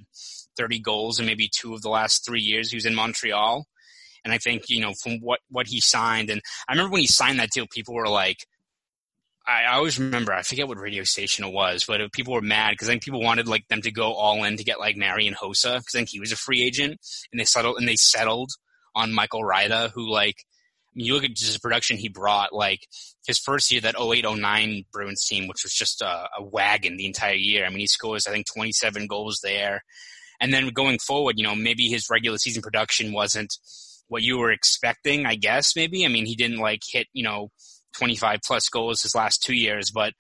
[0.58, 2.72] 30 goals in maybe two of the last three years.
[2.72, 3.66] He was in Montreal.
[4.28, 7.08] And I think, you know, from what, what he signed, and I remember when he
[7.08, 8.46] signed that deal, people were like,
[9.48, 12.42] I, I always remember, I forget what radio station it was, but it, people were
[12.42, 14.98] mad because I think people wanted like them to go all in to get like
[14.98, 17.00] Marian Hossa because I think he was a free agent
[17.32, 18.52] and they settled, and they settled
[18.94, 20.44] on Michael Ryder, who like,
[20.94, 22.88] you look at just the production he brought, like
[23.26, 27.36] his first year, that 0809 Bruins team, which was just a, a, wagon the entire
[27.36, 27.66] year.
[27.66, 29.84] I mean, he scores, I think, 27 goals there.
[30.42, 33.54] And then going forward, you know, maybe his regular season production wasn't
[34.08, 36.06] what you were expecting, I guess, maybe.
[36.06, 37.52] I mean, he didn't like hit, you know,
[37.98, 40.14] 25 plus goals his last two years, but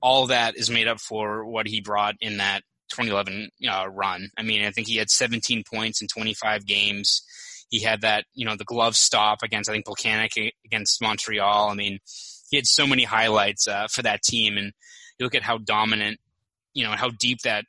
[0.00, 4.28] all that is made up for what he brought in that 2011 uh, run.
[4.36, 7.22] I mean, I think he had 17 points in 25 games.
[7.70, 11.70] He had that, you know, the glove stop against, I think, Plekanec against Montreal.
[11.70, 12.00] I mean,
[12.50, 14.58] he had so many highlights uh, for that team.
[14.58, 14.72] And
[15.18, 16.20] you look at how dominant,
[16.74, 17.64] you know, how deep that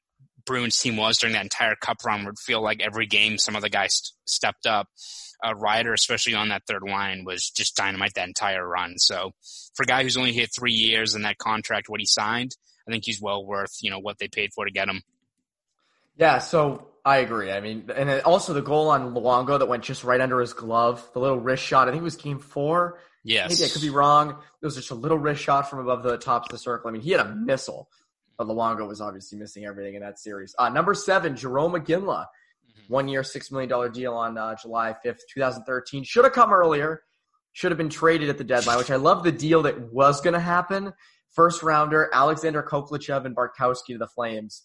[0.45, 3.61] Bruins team was during that entire cup run would feel like every game some of
[3.61, 4.89] the guys st- stepped up.
[5.43, 8.97] Uh, Ryder, especially on that third line, was just dynamite that entire run.
[8.97, 9.33] So
[9.73, 12.55] for a guy who's only hit three years in that contract, what he signed,
[12.87, 15.01] I think he's well worth, you know, what they paid for to get him.
[16.17, 17.51] Yeah, so I agree.
[17.51, 21.05] I mean, and also the goal on Luongo that went just right under his glove,
[21.13, 21.87] the little wrist shot.
[21.87, 22.99] I think it was game four.
[23.23, 23.49] Yes.
[23.49, 24.29] Maybe I could be wrong.
[24.61, 26.89] It was just a little wrist shot from above the top of the circle.
[26.89, 27.89] I mean, he had a missile,
[28.37, 30.55] but Luongo was obviously missing everything in that series.
[30.57, 32.27] Uh, number seven, Jarome Iginla.
[32.87, 36.03] One year, $6 million deal on uh, July 5th, 2013.
[36.03, 37.03] Should have come earlier.
[37.53, 40.33] Should have been traded at the deadline, which I love the deal that was going
[40.33, 40.93] to happen.
[41.29, 44.63] First rounder, Alexander Khokhlachev and Bartkowski to the Flames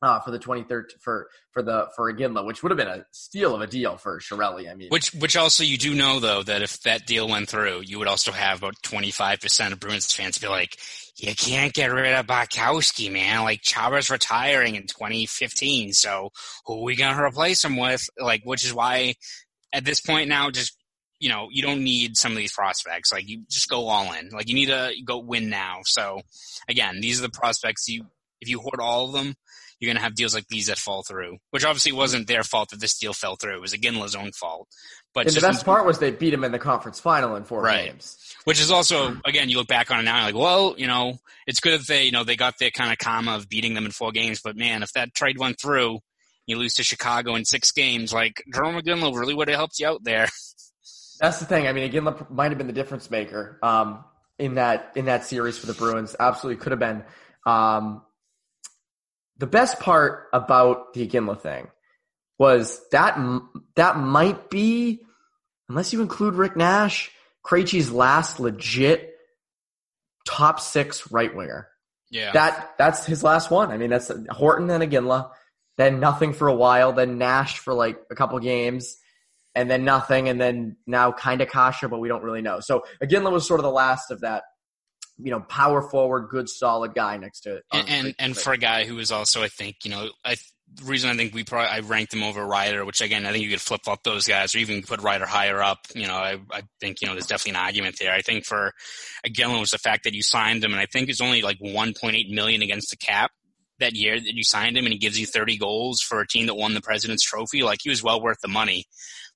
[0.00, 3.54] uh, for the 2013 for for the for Iginla, which would have been a steal
[3.54, 4.70] of a deal for Chiarelli.
[4.70, 7.82] I mean, which which also you do know though that if that deal went through,
[7.84, 10.76] you would also have about 25 percent of Bruins fans be like,
[11.16, 13.42] you can't get rid of Bartkowski, man.
[13.42, 16.30] Like Chara's retiring in 2015, so
[16.66, 18.08] who are we gonna replace him with?
[18.18, 19.14] Like, which is why
[19.72, 20.76] at this point now, just
[21.20, 23.12] you know, you don't need some of these prospects.
[23.12, 24.28] Like, you just go all in.
[24.28, 25.80] Like, you need to go win now.
[25.82, 26.20] So,
[26.68, 28.04] again, these are the prospects you
[28.40, 29.34] if you hoard all of them
[29.78, 32.70] you're going to have deals like these that fall through, which obviously wasn't their fault
[32.70, 33.56] that this deal fell through.
[33.56, 34.68] It was Iginla's own fault.
[35.14, 37.62] But and the best part was they beat him in the conference final in four
[37.62, 37.86] right.
[37.86, 38.16] games.
[38.44, 41.60] Which is also, again, you look back on it now, like, well, you know, it's
[41.60, 43.92] good that they, you know, they got their kind of karma of beating them in
[43.92, 44.40] four games.
[44.42, 46.00] But man, if that trade went through,
[46.46, 49.86] you lose to Chicago in six games, like Jarome Iginla really would have helped you
[49.86, 50.28] out there.
[51.20, 51.66] That's the thing.
[51.66, 54.04] I mean, Iginla might have been the difference maker um,
[54.38, 56.16] in that in that series for the Bruins.
[56.18, 57.04] Absolutely could have been.
[57.44, 58.02] Um,
[59.38, 61.68] the best part about the Iginla thing
[62.38, 63.18] was that
[63.76, 65.00] that might be,
[65.68, 67.10] unless you include Rick Nash,
[67.44, 69.14] Krejci's last legit
[70.26, 71.68] top six right winger.
[72.10, 72.32] Yeah.
[72.32, 73.70] That that's his last one.
[73.70, 75.30] I mean, that's Horton and Iginla,
[75.76, 78.96] then nothing for a while, then Nash for like a couple games,
[79.54, 82.60] and then nothing, and then now kind of Kase, but we don't really know.
[82.60, 84.44] So Iginla was sort of the last of that,
[85.18, 87.60] you know, power forward, good, solid guy next to.
[87.72, 90.36] And and, and for a guy who was also, I think, you know, I
[90.74, 93.44] the reason I think we probably I ranked him over Ryder, which again I think
[93.44, 95.78] you could flip flop those guys or even put Ryder higher up.
[95.94, 98.12] You know, I, I think you know there's definitely an argument there.
[98.12, 98.72] I think for
[99.26, 102.30] Iginla was the fact that you signed him, and I think it's only like 1.8
[102.30, 103.30] million against the cap
[103.80, 106.46] that year that you signed him, and he gives you 30 goals for a team
[106.46, 107.62] that won the President's Trophy.
[107.62, 108.84] Like he was well worth the money.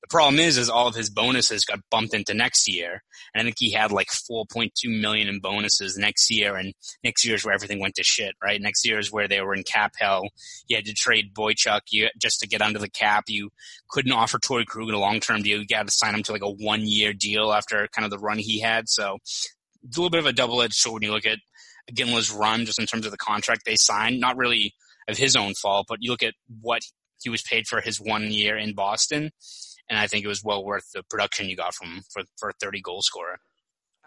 [0.03, 3.05] The problem is, is all of his bonuses got bumped into next year.
[3.35, 6.57] And I think he had like 4.2 million in bonuses next year.
[6.57, 8.61] And next year is where everything went to shit, right?
[8.61, 10.25] Next year is where they were in cap hell.
[10.67, 11.83] You had to trade Boychuk
[12.21, 13.25] just to get under the cap.
[13.29, 13.51] You
[13.88, 15.61] couldn't offer Torey Krug a long-term deal.
[15.61, 18.38] You got to sign him to like a one-year deal after kind of the run
[18.38, 18.88] he had.
[18.88, 21.38] So it's a little bit of a double-edged sword when you look at
[21.93, 24.19] Iginla's run just in terms of the contract they signed.
[24.19, 24.75] Not really
[25.07, 26.83] of his own fault, but you look at what
[27.23, 29.31] he was paid for his one year in Boston
[29.93, 32.53] and I think it was well worth the production you got from for for a
[32.55, 33.39] 30 goal scorer.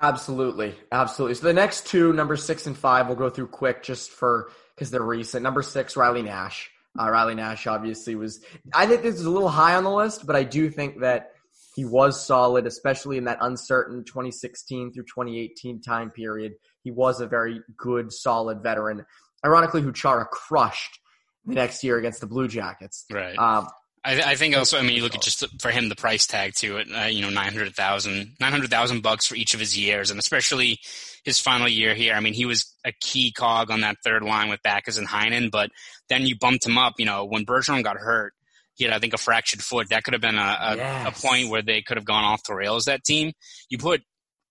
[0.02, 1.36] Absolutely, absolutely.
[1.36, 4.90] So the next two, number six and five, we'll go through quick just for because
[4.90, 5.44] they're recent.
[5.44, 6.72] Number six, Riley Nash.
[7.00, 8.44] Uh, Riley Nash obviously was.
[8.74, 11.34] I think this is a little high on the list, but I do think that
[11.76, 16.54] he was solid, especially in that uncertain 2016 through 2018 time period.
[16.84, 19.06] He was a very good, solid veteran.
[19.46, 21.00] Ironically, who Chara crushed
[21.46, 23.06] the next year against the Blue Jackets.
[23.12, 23.38] Right.
[23.38, 23.68] Um,
[24.06, 26.54] I, I, think also, I mean, you look at just for him the price tag
[26.56, 26.88] to it.
[26.96, 30.12] Uh, you know, nine hundred thousand, nine hundred thousand bucks for each of his years,
[30.12, 30.80] and especially
[31.24, 32.14] his final year here.
[32.14, 35.50] I mean, he was a key cog on that third line with Backes and Heinen,
[35.50, 35.72] but
[36.08, 36.94] then you bumped him up.
[37.00, 38.34] You know, when Bergeron got hurt,
[38.76, 39.90] he had I think a fractured foot.
[39.90, 41.08] That could have been a, a, yes.
[41.08, 42.86] a point where they could have gone off the rails.
[42.86, 43.34] That team,
[43.70, 44.04] you put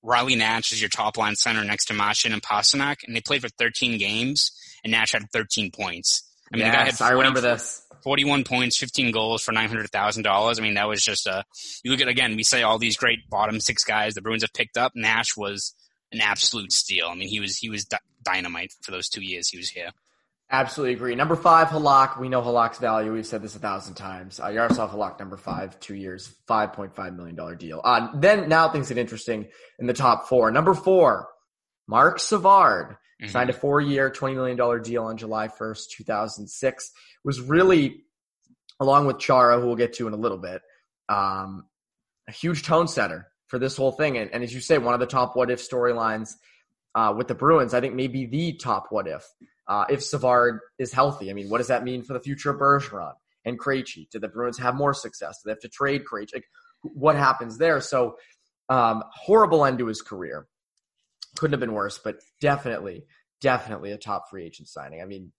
[0.03, 3.43] Riley Nash as your top line center next to Marchand and Pastrnak, and they played
[3.43, 4.51] for 13 games,
[4.83, 6.29] and Nash had 13 points.
[6.53, 7.84] I mean, yes, the guy had 40, I remember this.
[8.05, 10.59] 41 points, 15 goals for $900,000.
[10.59, 11.43] I mean, that was just a,
[11.83, 14.53] you look at, again, we say all these great bottom six guys the Bruins have
[14.53, 14.93] picked up.
[14.95, 15.75] Nash was
[16.13, 17.09] an absolute steal.
[17.09, 17.87] I mean, he was, he was
[18.23, 19.91] dynamite for those two years he was here.
[20.51, 21.15] Absolutely agree.
[21.15, 22.21] Number five, Halak.
[22.21, 23.13] We know Halak's value.
[23.13, 24.39] We've said this a thousand times.
[24.39, 27.81] Uh, Jaroslav Halak, number five, two years, $5.5 million deal.
[27.83, 30.51] Uh, then now things get interesting in the top four.
[30.51, 31.29] Number four,
[31.89, 32.97] Marc Savard.
[33.23, 33.31] Mm-hmm.
[33.31, 36.91] Signed a four year, $20 million deal on July 1st, 2006.
[37.25, 38.05] Was really,
[38.81, 40.63] along with Chara, who we'll get to in a little bit,
[41.09, 41.67] um,
[42.29, 44.19] a huge tone setter for this whole thing.
[44.19, 46.35] And, and, as you say, one of the top what if storylines
[46.95, 49.25] uh, with the Bruins, I think maybe the top what if.
[49.67, 52.59] Uh, if Savard is healthy, I mean, what does that mean for the future of
[52.59, 54.11] Bergeron and Krejci?
[54.11, 55.39] Do the Bruins have more success?
[55.39, 56.35] Do they have to trade Krejci?
[56.35, 56.49] Like,
[56.83, 57.81] what happens there?
[57.81, 58.17] So,
[58.69, 60.47] um, horrible end to his career
[61.37, 63.05] couldn't have been worse, but definitely,
[63.41, 65.03] definitely a top free agent signing.
[65.03, 65.33] I mean,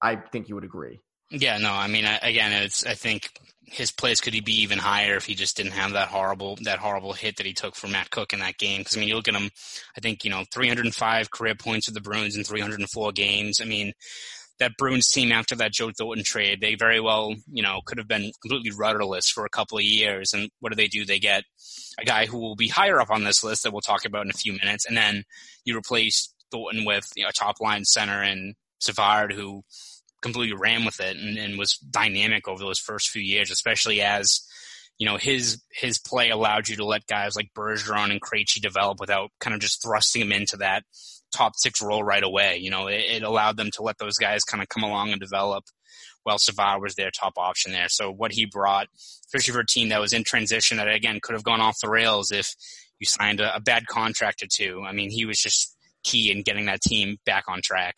[0.00, 1.00] I think you would agree.
[1.30, 3.30] Yeah, no, I mean, I, again, it's I think
[3.66, 7.12] his place could be even higher if he just didn't have that horrible that horrible
[7.12, 8.80] hit that he took from Matt Cooke in that game.
[8.80, 9.50] Because I mean, you look at him,
[9.96, 13.60] I think you know 305 career points with the Bruins in 304 games.
[13.60, 13.92] I mean,
[14.58, 18.08] that Bruins team after that Joe Thornton trade, they very well, you know, could have
[18.08, 20.32] been completely rudderless for a couple of years.
[20.32, 21.04] And what do they do?
[21.04, 21.44] They get
[21.98, 24.30] a guy who will be higher up on this list that we'll talk about in
[24.30, 25.24] a few minutes, and then
[25.64, 29.62] you replace Thornton with you know, a top line center and Savard, who
[30.22, 34.40] completely ran with it and, and was dynamic over those first few years, especially as
[34.98, 38.98] you know his his play allowed you to let guys like Bergeron and Krejci develop
[38.98, 40.82] without kind of just thrusting them into that
[41.34, 42.58] top six role right away.
[42.58, 45.20] You know, it, it allowed them to let those guys kind of come along and
[45.20, 45.64] develop
[46.24, 47.88] while Savard was their top option there.
[47.88, 48.88] So what he brought,
[49.26, 51.88] especially for a team that was in transition that again could have gone off the
[51.88, 52.54] rails if
[52.98, 54.82] you signed a, a bad contract or two.
[54.86, 57.96] I mean, he was just key in getting that team back on track.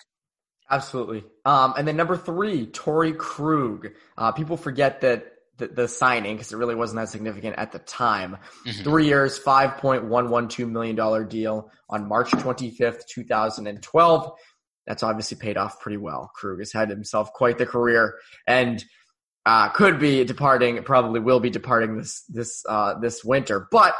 [0.71, 1.25] Absolutely.
[1.45, 3.88] Um, and then number three, Torey Krug.
[4.16, 7.79] Uh, people forget that the, the signing because it really wasn't that significant at the
[7.79, 8.37] time.
[8.66, 8.83] Mm-hmm.
[8.83, 14.33] Three years, $5.112 million deal on March 25th, 2012.
[14.87, 16.33] That's obviously paid off pretty well.
[16.35, 18.85] Krug has had himself quite the career and
[19.46, 23.94] uh, could be departing, probably will be departing this, this, uh, this winter, but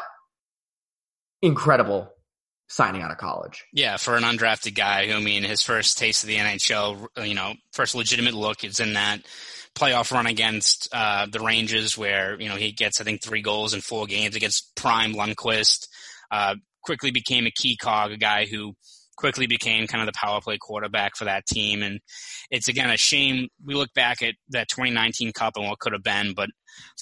[1.43, 2.11] incredible
[2.71, 3.65] signing out of college.
[3.73, 7.35] Yeah, for an undrafted guy, who, I mean, his first taste of the NHL, you
[7.35, 9.21] know, first legitimate look is in that
[9.75, 13.75] playoff run against uh, the Rangers, where you know he gets I think three goals
[13.75, 15.89] in four games against Prime Lundqvist.
[16.31, 18.75] Uh, quickly became a key cog, a guy who
[19.17, 21.83] quickly became kind of the power play quarterback for that team.
[21.83, 22.01] And
[22.51, 23.49] it's again a shame.
[23.65, 26.49] We look back at that 2019 Cup and what could have been, but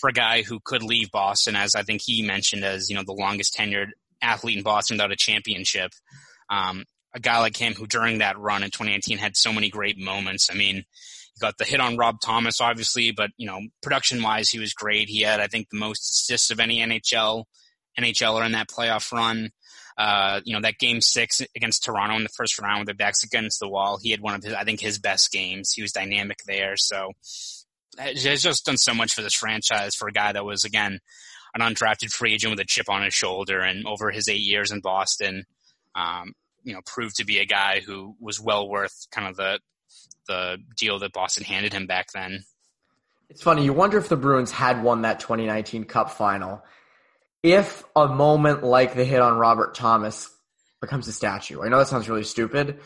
[0.00, 3.04] for a guy who could leave Boston, as I think he mentioned, as you know
[3.04, 3.88] the longest tenured
[4.22, 5.92] athlete in Boston without a championship.
[6.50, 9.98] Um, a guy like him who during that run in 2019 had so many great
[9.98, 10.48] moments.
[10.50, 14.50] I mean, he got the hit on Rob Thomas, obviously, but you know, production wise,
[14.50, 15.08] he was great.
[15.08, 17.44] He had, I think, the most assists of any NHL
[17.98, 19.50] NHLer in that playoff run.
[19.96, 23.24] Uh, you know, that game six against Toronto in the first round with their backs
[23.24, 25.72] against the wall, he had one of his, I think, his best games.
[25.72, 26.76] He was dynamic there.
[26.76, 27.10] So
[27.98, 31.00] has just done so much for this franchise for a guy that was, again,
[31.54, 34.70] an undrafted free agent with a chip on his shoulder and over his eight years
[34.70, 35.44] in Boston,
[35.94, 36.32] um,
[36.64, 39.60] you know, proved to be a guy who was well worth kind of the,
[40.26, 42.44] the deal that Boston handed him back then.
[43.30, 43.64] It's funny.
[43.64, 46.64] You wonder if the Bruins had won that 2019 Cup final,
[47.42, 50.30] if a moment like the hit on Robert Thomas
[50.80, 51.62] becomes a statue.
[51.62, 52.80] I know that sounds really stupid,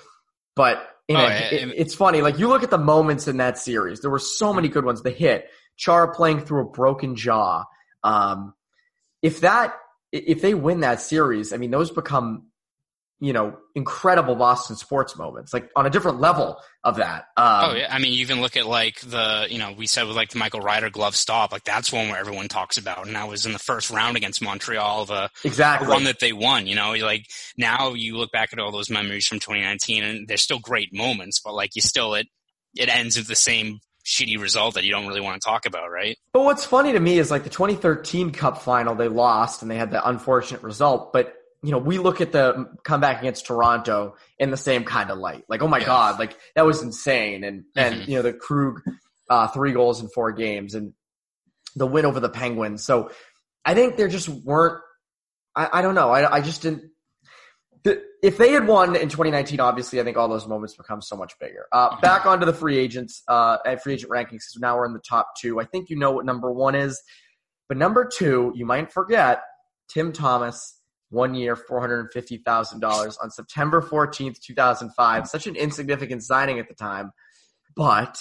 [0.55, 2.23] but you know, oh, it, it's funny.
[2.23, 5.03] Like you look at the moments in that series, there were so many good ones.
[5.03, 7.65] The hit, Char playing through a broken jaw.
[8.05, 8.55] Um,
[9.23, 9.75] if that,
[10.11, 12.53] if they win that series, I mean, those become
[13.23, 17.27] you know, incredible Boston sports moments, like on a different level of that.
[17.37, 20.09] Um, oh yeah, I mean, you even look at like the, you know, we said
[20.09, 23.15] with like the Michael Ryder glove stop, like that's one where everyone talks about, and
[23.15, 26.67] that was in the first round against Montreal, the exactly one that they won.
[26.67, 27.27] You know, like
[27.57, 31.39] now you look back at all those memories from 2019, and they're still great moments,
[31.39, 32.27] but like you still it
[32.75, 35.91] it ends with the same shitty result that you don't really want to talk about,
[35.91, 36.17] right?
[36.33, 39.77] But what's funny to me is like the 2013 Cup final, they lost and they
[39.77, 44.51] had the unfortunate result, but you know, we look at the comeback against Toronto in
[44.51, 45.45] the same kind of light.
[45.49, 47.45] Like, oh my God, like that was insane.
[47.45, 47.79] And, mm-hmm.
[47.79, 48.83] and, you know, the Krug,
[49.31, 50.93] uh, three goals in four games and
[51.77, 52.85] the win over the Penguins.
[52.85, 53.13] So
[53.65, 54.83] I think there just weren't,
[55.55, 56.11] I, I don't know.
[56.11, 56.91] I, I just didn't,
[58.23, 61.33] if they had won in 2019, obviously, I think all those moments become so much
[61.41, 61.67] bigger.
[61.73, 62.01] Uh, mm-hmm.
[62.01, 64.43] back onto the free agents, uh, at free agent rankings.
[64.59, 65.61] Now we're in the top two.
[65.61, 67.03] I think you know what number one is,
[67.69, 69.43] but number two, you might forget
[69.89, 70.79] Tim Thomas
[71.11, 75.29] one year, $450,000 on September 14th, 2005.
[75.29, 77.11] Such an insignificant signing at the time,
[77.77, 78.19] but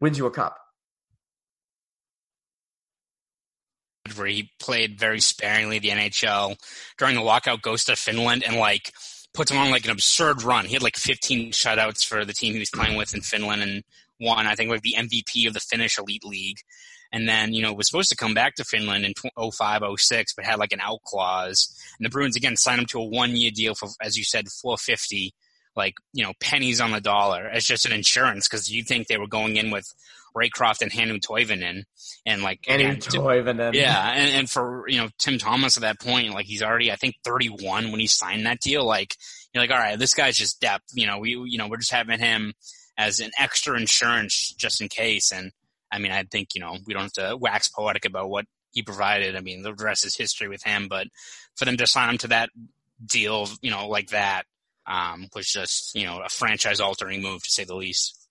[0.00, 0.56] wins you a cup.
[4.14, 6.56] Where he played very sparingly the NHL
[6.98, 8.92] during the lockout, goes to Finland and like
[9.34, 10.64] puts him on like an absurd run.
[10.64, 13.84] He had like 15 shutouts for the team he was playing with in Finland and
[14.20, 16.58] won, I think, like the MVP of the Finnish Elite League
[17.12, 20.44] and then you know was supposed to come back to Finland in 05, 06, but
[20.44, 21.74] had like an out clause.
[21.98, 24.48] And the Bruins again signed him to a one year deal for, as you said,
[24.48, 25.32] 450,
[25.76, 29.18] like you know pennies on the dollar as just an insurance because you think they
[29.18, 29.86] were going in with
[30.36, 31.84] Raycroft and Hannu Toivonen
[32.24, 36.34] and like Hannu Toivonen, yeah, and, and for you know Tim Thomas at that point,
[36.34, 38.84] like he's already I think 31 when he signed that deal.
[38.84, 39.16] Like
[39.52, 40.92] you're like, all right, this guy's just depth.
[40.94, 42.54] You know, we you know we're just having him
[42.98, 45.52] as an extra insurance just in case and
[45.92, 48.82] I mean, I think, you know, we don't have to wax poetic about what he
[48.82, 49.36] provided.
[49.36, 51.06] I mean, the rest is history with him, but
[51.56, 52.50] for them to sign him to that
[53.04, 54.44] deal, you know, like that,
[54.86, 58.28] um, was just, you know, a franchise altering move to say the least.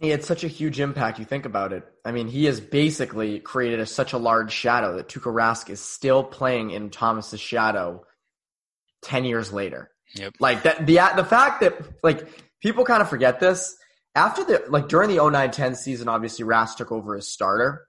[0.00, 1.18] He had such a huge impact.
[1.18, 1.84] You think about it.
[2.04, 5.80] I mean, he has basically created a, such a large shadow that Tuukka Rask is
[5.80, 8.04] still playing in Thomas's shadow
[9.02, 9.90] 10 years later.
[10.14, 10.34] Yep.
[10.38, 11.74] Like that, the, the fact that,
[12.04, 12.28] like,
[12.60, 13.76] people kind of forget this
[14.18, 17.86] after the like during the 09-10 season, obviously Rask took over as starter.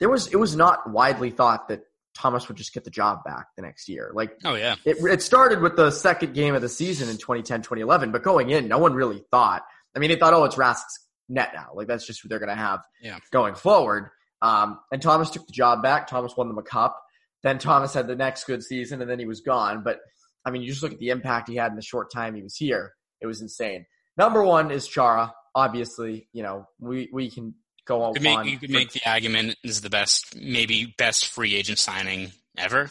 [0.00, 1.82] There was it was not widely thought that
[2.14, 4.10] Thomas would just get the job back the next year.
[4.14, 7.62] Like, oh yeah, it, it started with the second game of the season in 2010,
[7.62, 9.62] 2011, but going in, no one really thought.
[9.94, 10.98] I mean, they thought, oh, it's Rask's
[11.28, 11.70] net now.
[11.74, 13.18] Like that's just who they're going to have yeah.
[13.30, 14.10] going forward.
[14.42, 16.06] Um, and Thomas took the job back.
[16.06, 17.00] Thomas won them a cup.
[17.42, 19.82] Then Thomas had the next good season, and then he was gone.
[19.82, 20.00] But
[20.44, 22.42] I mean, you just look at the impact he had in the short time he
[22.42, 22.92] was here.
[23.20, 23.86] It was insane.
[24.16, 25.32] Number one is Chara.
[25.54, 27.54] Obviously, you know we we can
[27.86, 28.14] go on.
[28.14, 31.78] You could make, you could make the argument is the best, maybe best free agent
[31.78, 32.90] signing ever,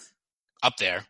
[0.62, 1.06] up there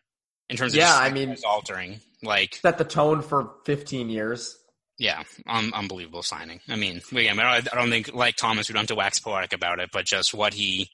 [0.48, 0.94] in terms of yeah.
[0.94, 4.56] I mean, altering like set the tone for 15 years.
[4.98, 6.60] Yeah, un- unbelievable signing.
[6.68, 9.80] I mean, again, I don't think like Thomas, we don't have to wax poetic about
[9.80, 10.88] it, but just what he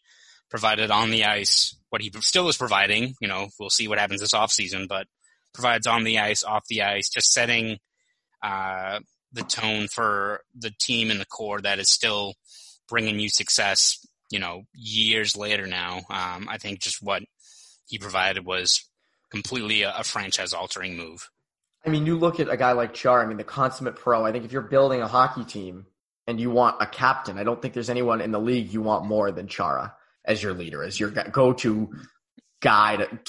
[0.48, 3.14] provided on the ice, what he still is providing.
[3.20, 5.06] You know, we'll see what happens this offseason, but
[5.52, 7.78] provides on the ice, off the ice, just setting
[8.42, 9.00] uh,
[9.32, 12.34] the tone for the team and the core that is still
[12.90, 14.04] bringing you success.
[14.30, 17.22] You know, years later now, um, I think just what
[17.86, 18.84] he provided was
[19.30, 21.28] completely a, a franchise altering move.
[21.84, 23.22] I mean, you look at a guy like Char.
[23.22, 24.24] I mean, the consummate pro.
[24.24, 25.86] I think if you're building a hockey team
[26.26, 29.06] and you want a captain, I don't think there's anyone in the league you want
[29.06, 31.90] more than Chara as your leader, as your guy to,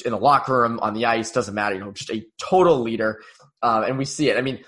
[0.05, 1.31] in the locker room, on the ice.
[1.31, 1.75] Doesn't matter.
[1.75, 3.21] You know, just a total leader,
[3.61, 4.37] uh, and we see it.
[4.37, 4.63] I mean,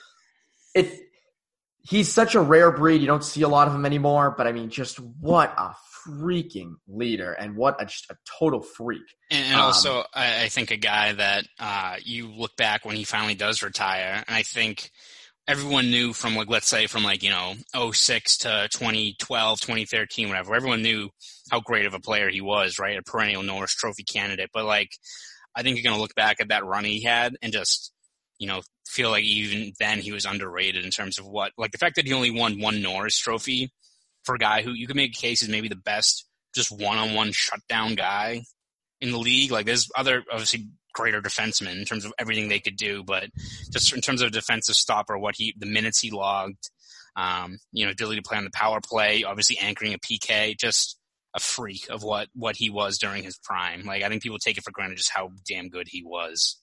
[0.73, 1.01] it
[1.83, 3.01] he's such a rare breed.
[3.01, 5.75] You don't see a lot of him anymore, but I mean, just what a
[6.07, 9.03] freaking leader and what a, just a total freak.
[9.31, 12.95] And, and um, also, I, I, think a guy that uh, you look back when
[12.95, 14.91] he finally does retire, and I think
[15.47, 17.53] everyone knew from like let's say from like you know
[17.91, 21.09] 06 to 2012 2013 whatever everyone knew
[21.51, 24.89] how great of a player he was right a perennial norris trophy candidate but like
[25.53, 27.92] i think you're going to look back at that run he had and just
[28.43, 31.77] you know feel like even then he was underrated in terms of what like the
[31.77, 33.71] fact that he only won one norris trophy
[34.23, 37.31] for a guy who you could make a case is maybe the best just one-on-one
[37.31, 38.43] shutdown guy
[39.01, 39.51] in the league.
[39.51, 43.29] Like there's other obviously greater defensemen in terms of everything they could do, but
[43.71, 46.69] just in terms of defensive stopper, what he the minutes he logged,
[47.15, 50.99] um, you know, ability to play on the power play, obviously anchoring a PK, just
[51.35, 53.83] a freak of what what he was during his prime.
[53.83, 56.59] Like I think people take it for granted just how damn good he was.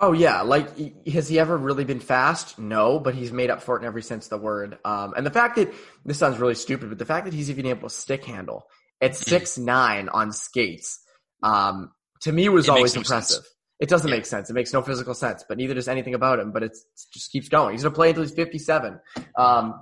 [0.00, 2.58] Oh yeah, like has he ever really been fast?
[2.58, 4.76] No, but he's made up for it in every sense of the word.
[4.84, 5.72] Um, and the fact that
[6.04, 8.66] this sounds really stupid, but the fact that he's even able to stick handle
[9.00, 9.22] at mm-hmm.
[9.22, 11.00] six nine on skates,
[11.44, 11.92] um,
[12.22, 13.36] to me was it always impressive.
[13.36, 13.48] Sense.
[13.78, 14.16] It doesn't yeah.
[14.16, 14.50] make sense.
[14.50, 16.50] It makes no physical sense, but neither does anything about him.
[16.50, 16.76] But it
[17.12, 17.72] just keeps going.
[17.72, 18.98] He's gonna play until he's fifty seven.
[19.38, 19.80] Um,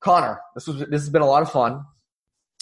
[0.00, 1.84] Conor, this was this has been a lot of fun.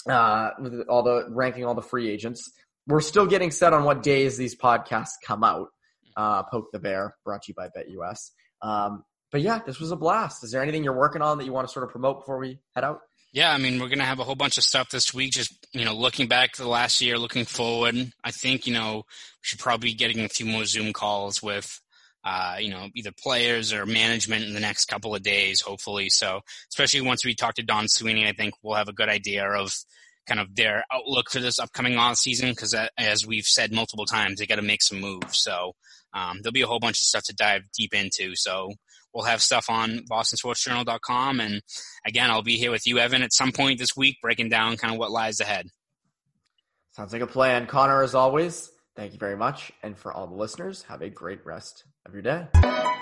[0.07, 2.51] Uh, with all the ranking all the free agents.
[2.87, 5.67] We're still getting set on what days these podcasts come out
[6.15, 8.31] uh, Poke the Bear, brought to you by BetUS.
[8.61, 10.43] Um, but yeah, this was a blast.
[10.43, 12.59] Is there anything you're working on that you want to sort of promote before we
[12.75, 12.99] head out?
[13.33, 15.31] Yeah, I mean, we're going to have a whole bunch of stuff this week.
[15.31, 17.95] Just, you know, looking back to the last year, looking forward.
[18.25, 19.03] I think, you know, we
[19.41, 21.79] should probably be getting a few more Zoom calls with,
[22.25, 26.09] uh, you know, either players or management in the next couple of days, hopefully.
[26.09, 26.41] So,
[26.71, 29.73] especially once we talk to Don Sweeney, I think we'll have a good idea of
[30.27, 34.05] kind of their outlook for this upcoming off season because, uh, as we've said multiple
[34.05, 35.37] times, they got to make some moves.
[35.37, 35.71] So,
[36.13, 38.35] um, there'll be a whole bunch of stuff to dive deep into.
[38.35, 38.73] So
[39.13, 41.39] we'll have stuff on bostonsportsjournal.com.
[41.39, 41.61] And
[42.05, 44.93] again, I'll be here with you, Evan, at some point this week, breaking down kind
[44.93, 45.67] of what lies ahead.
[46.91, 47.67] Sounds like a plan.
[47.67, 49.71] Conor, as always, thank you very much.
[49.81, 53.00] And for all the listeners, have a great rest of your day.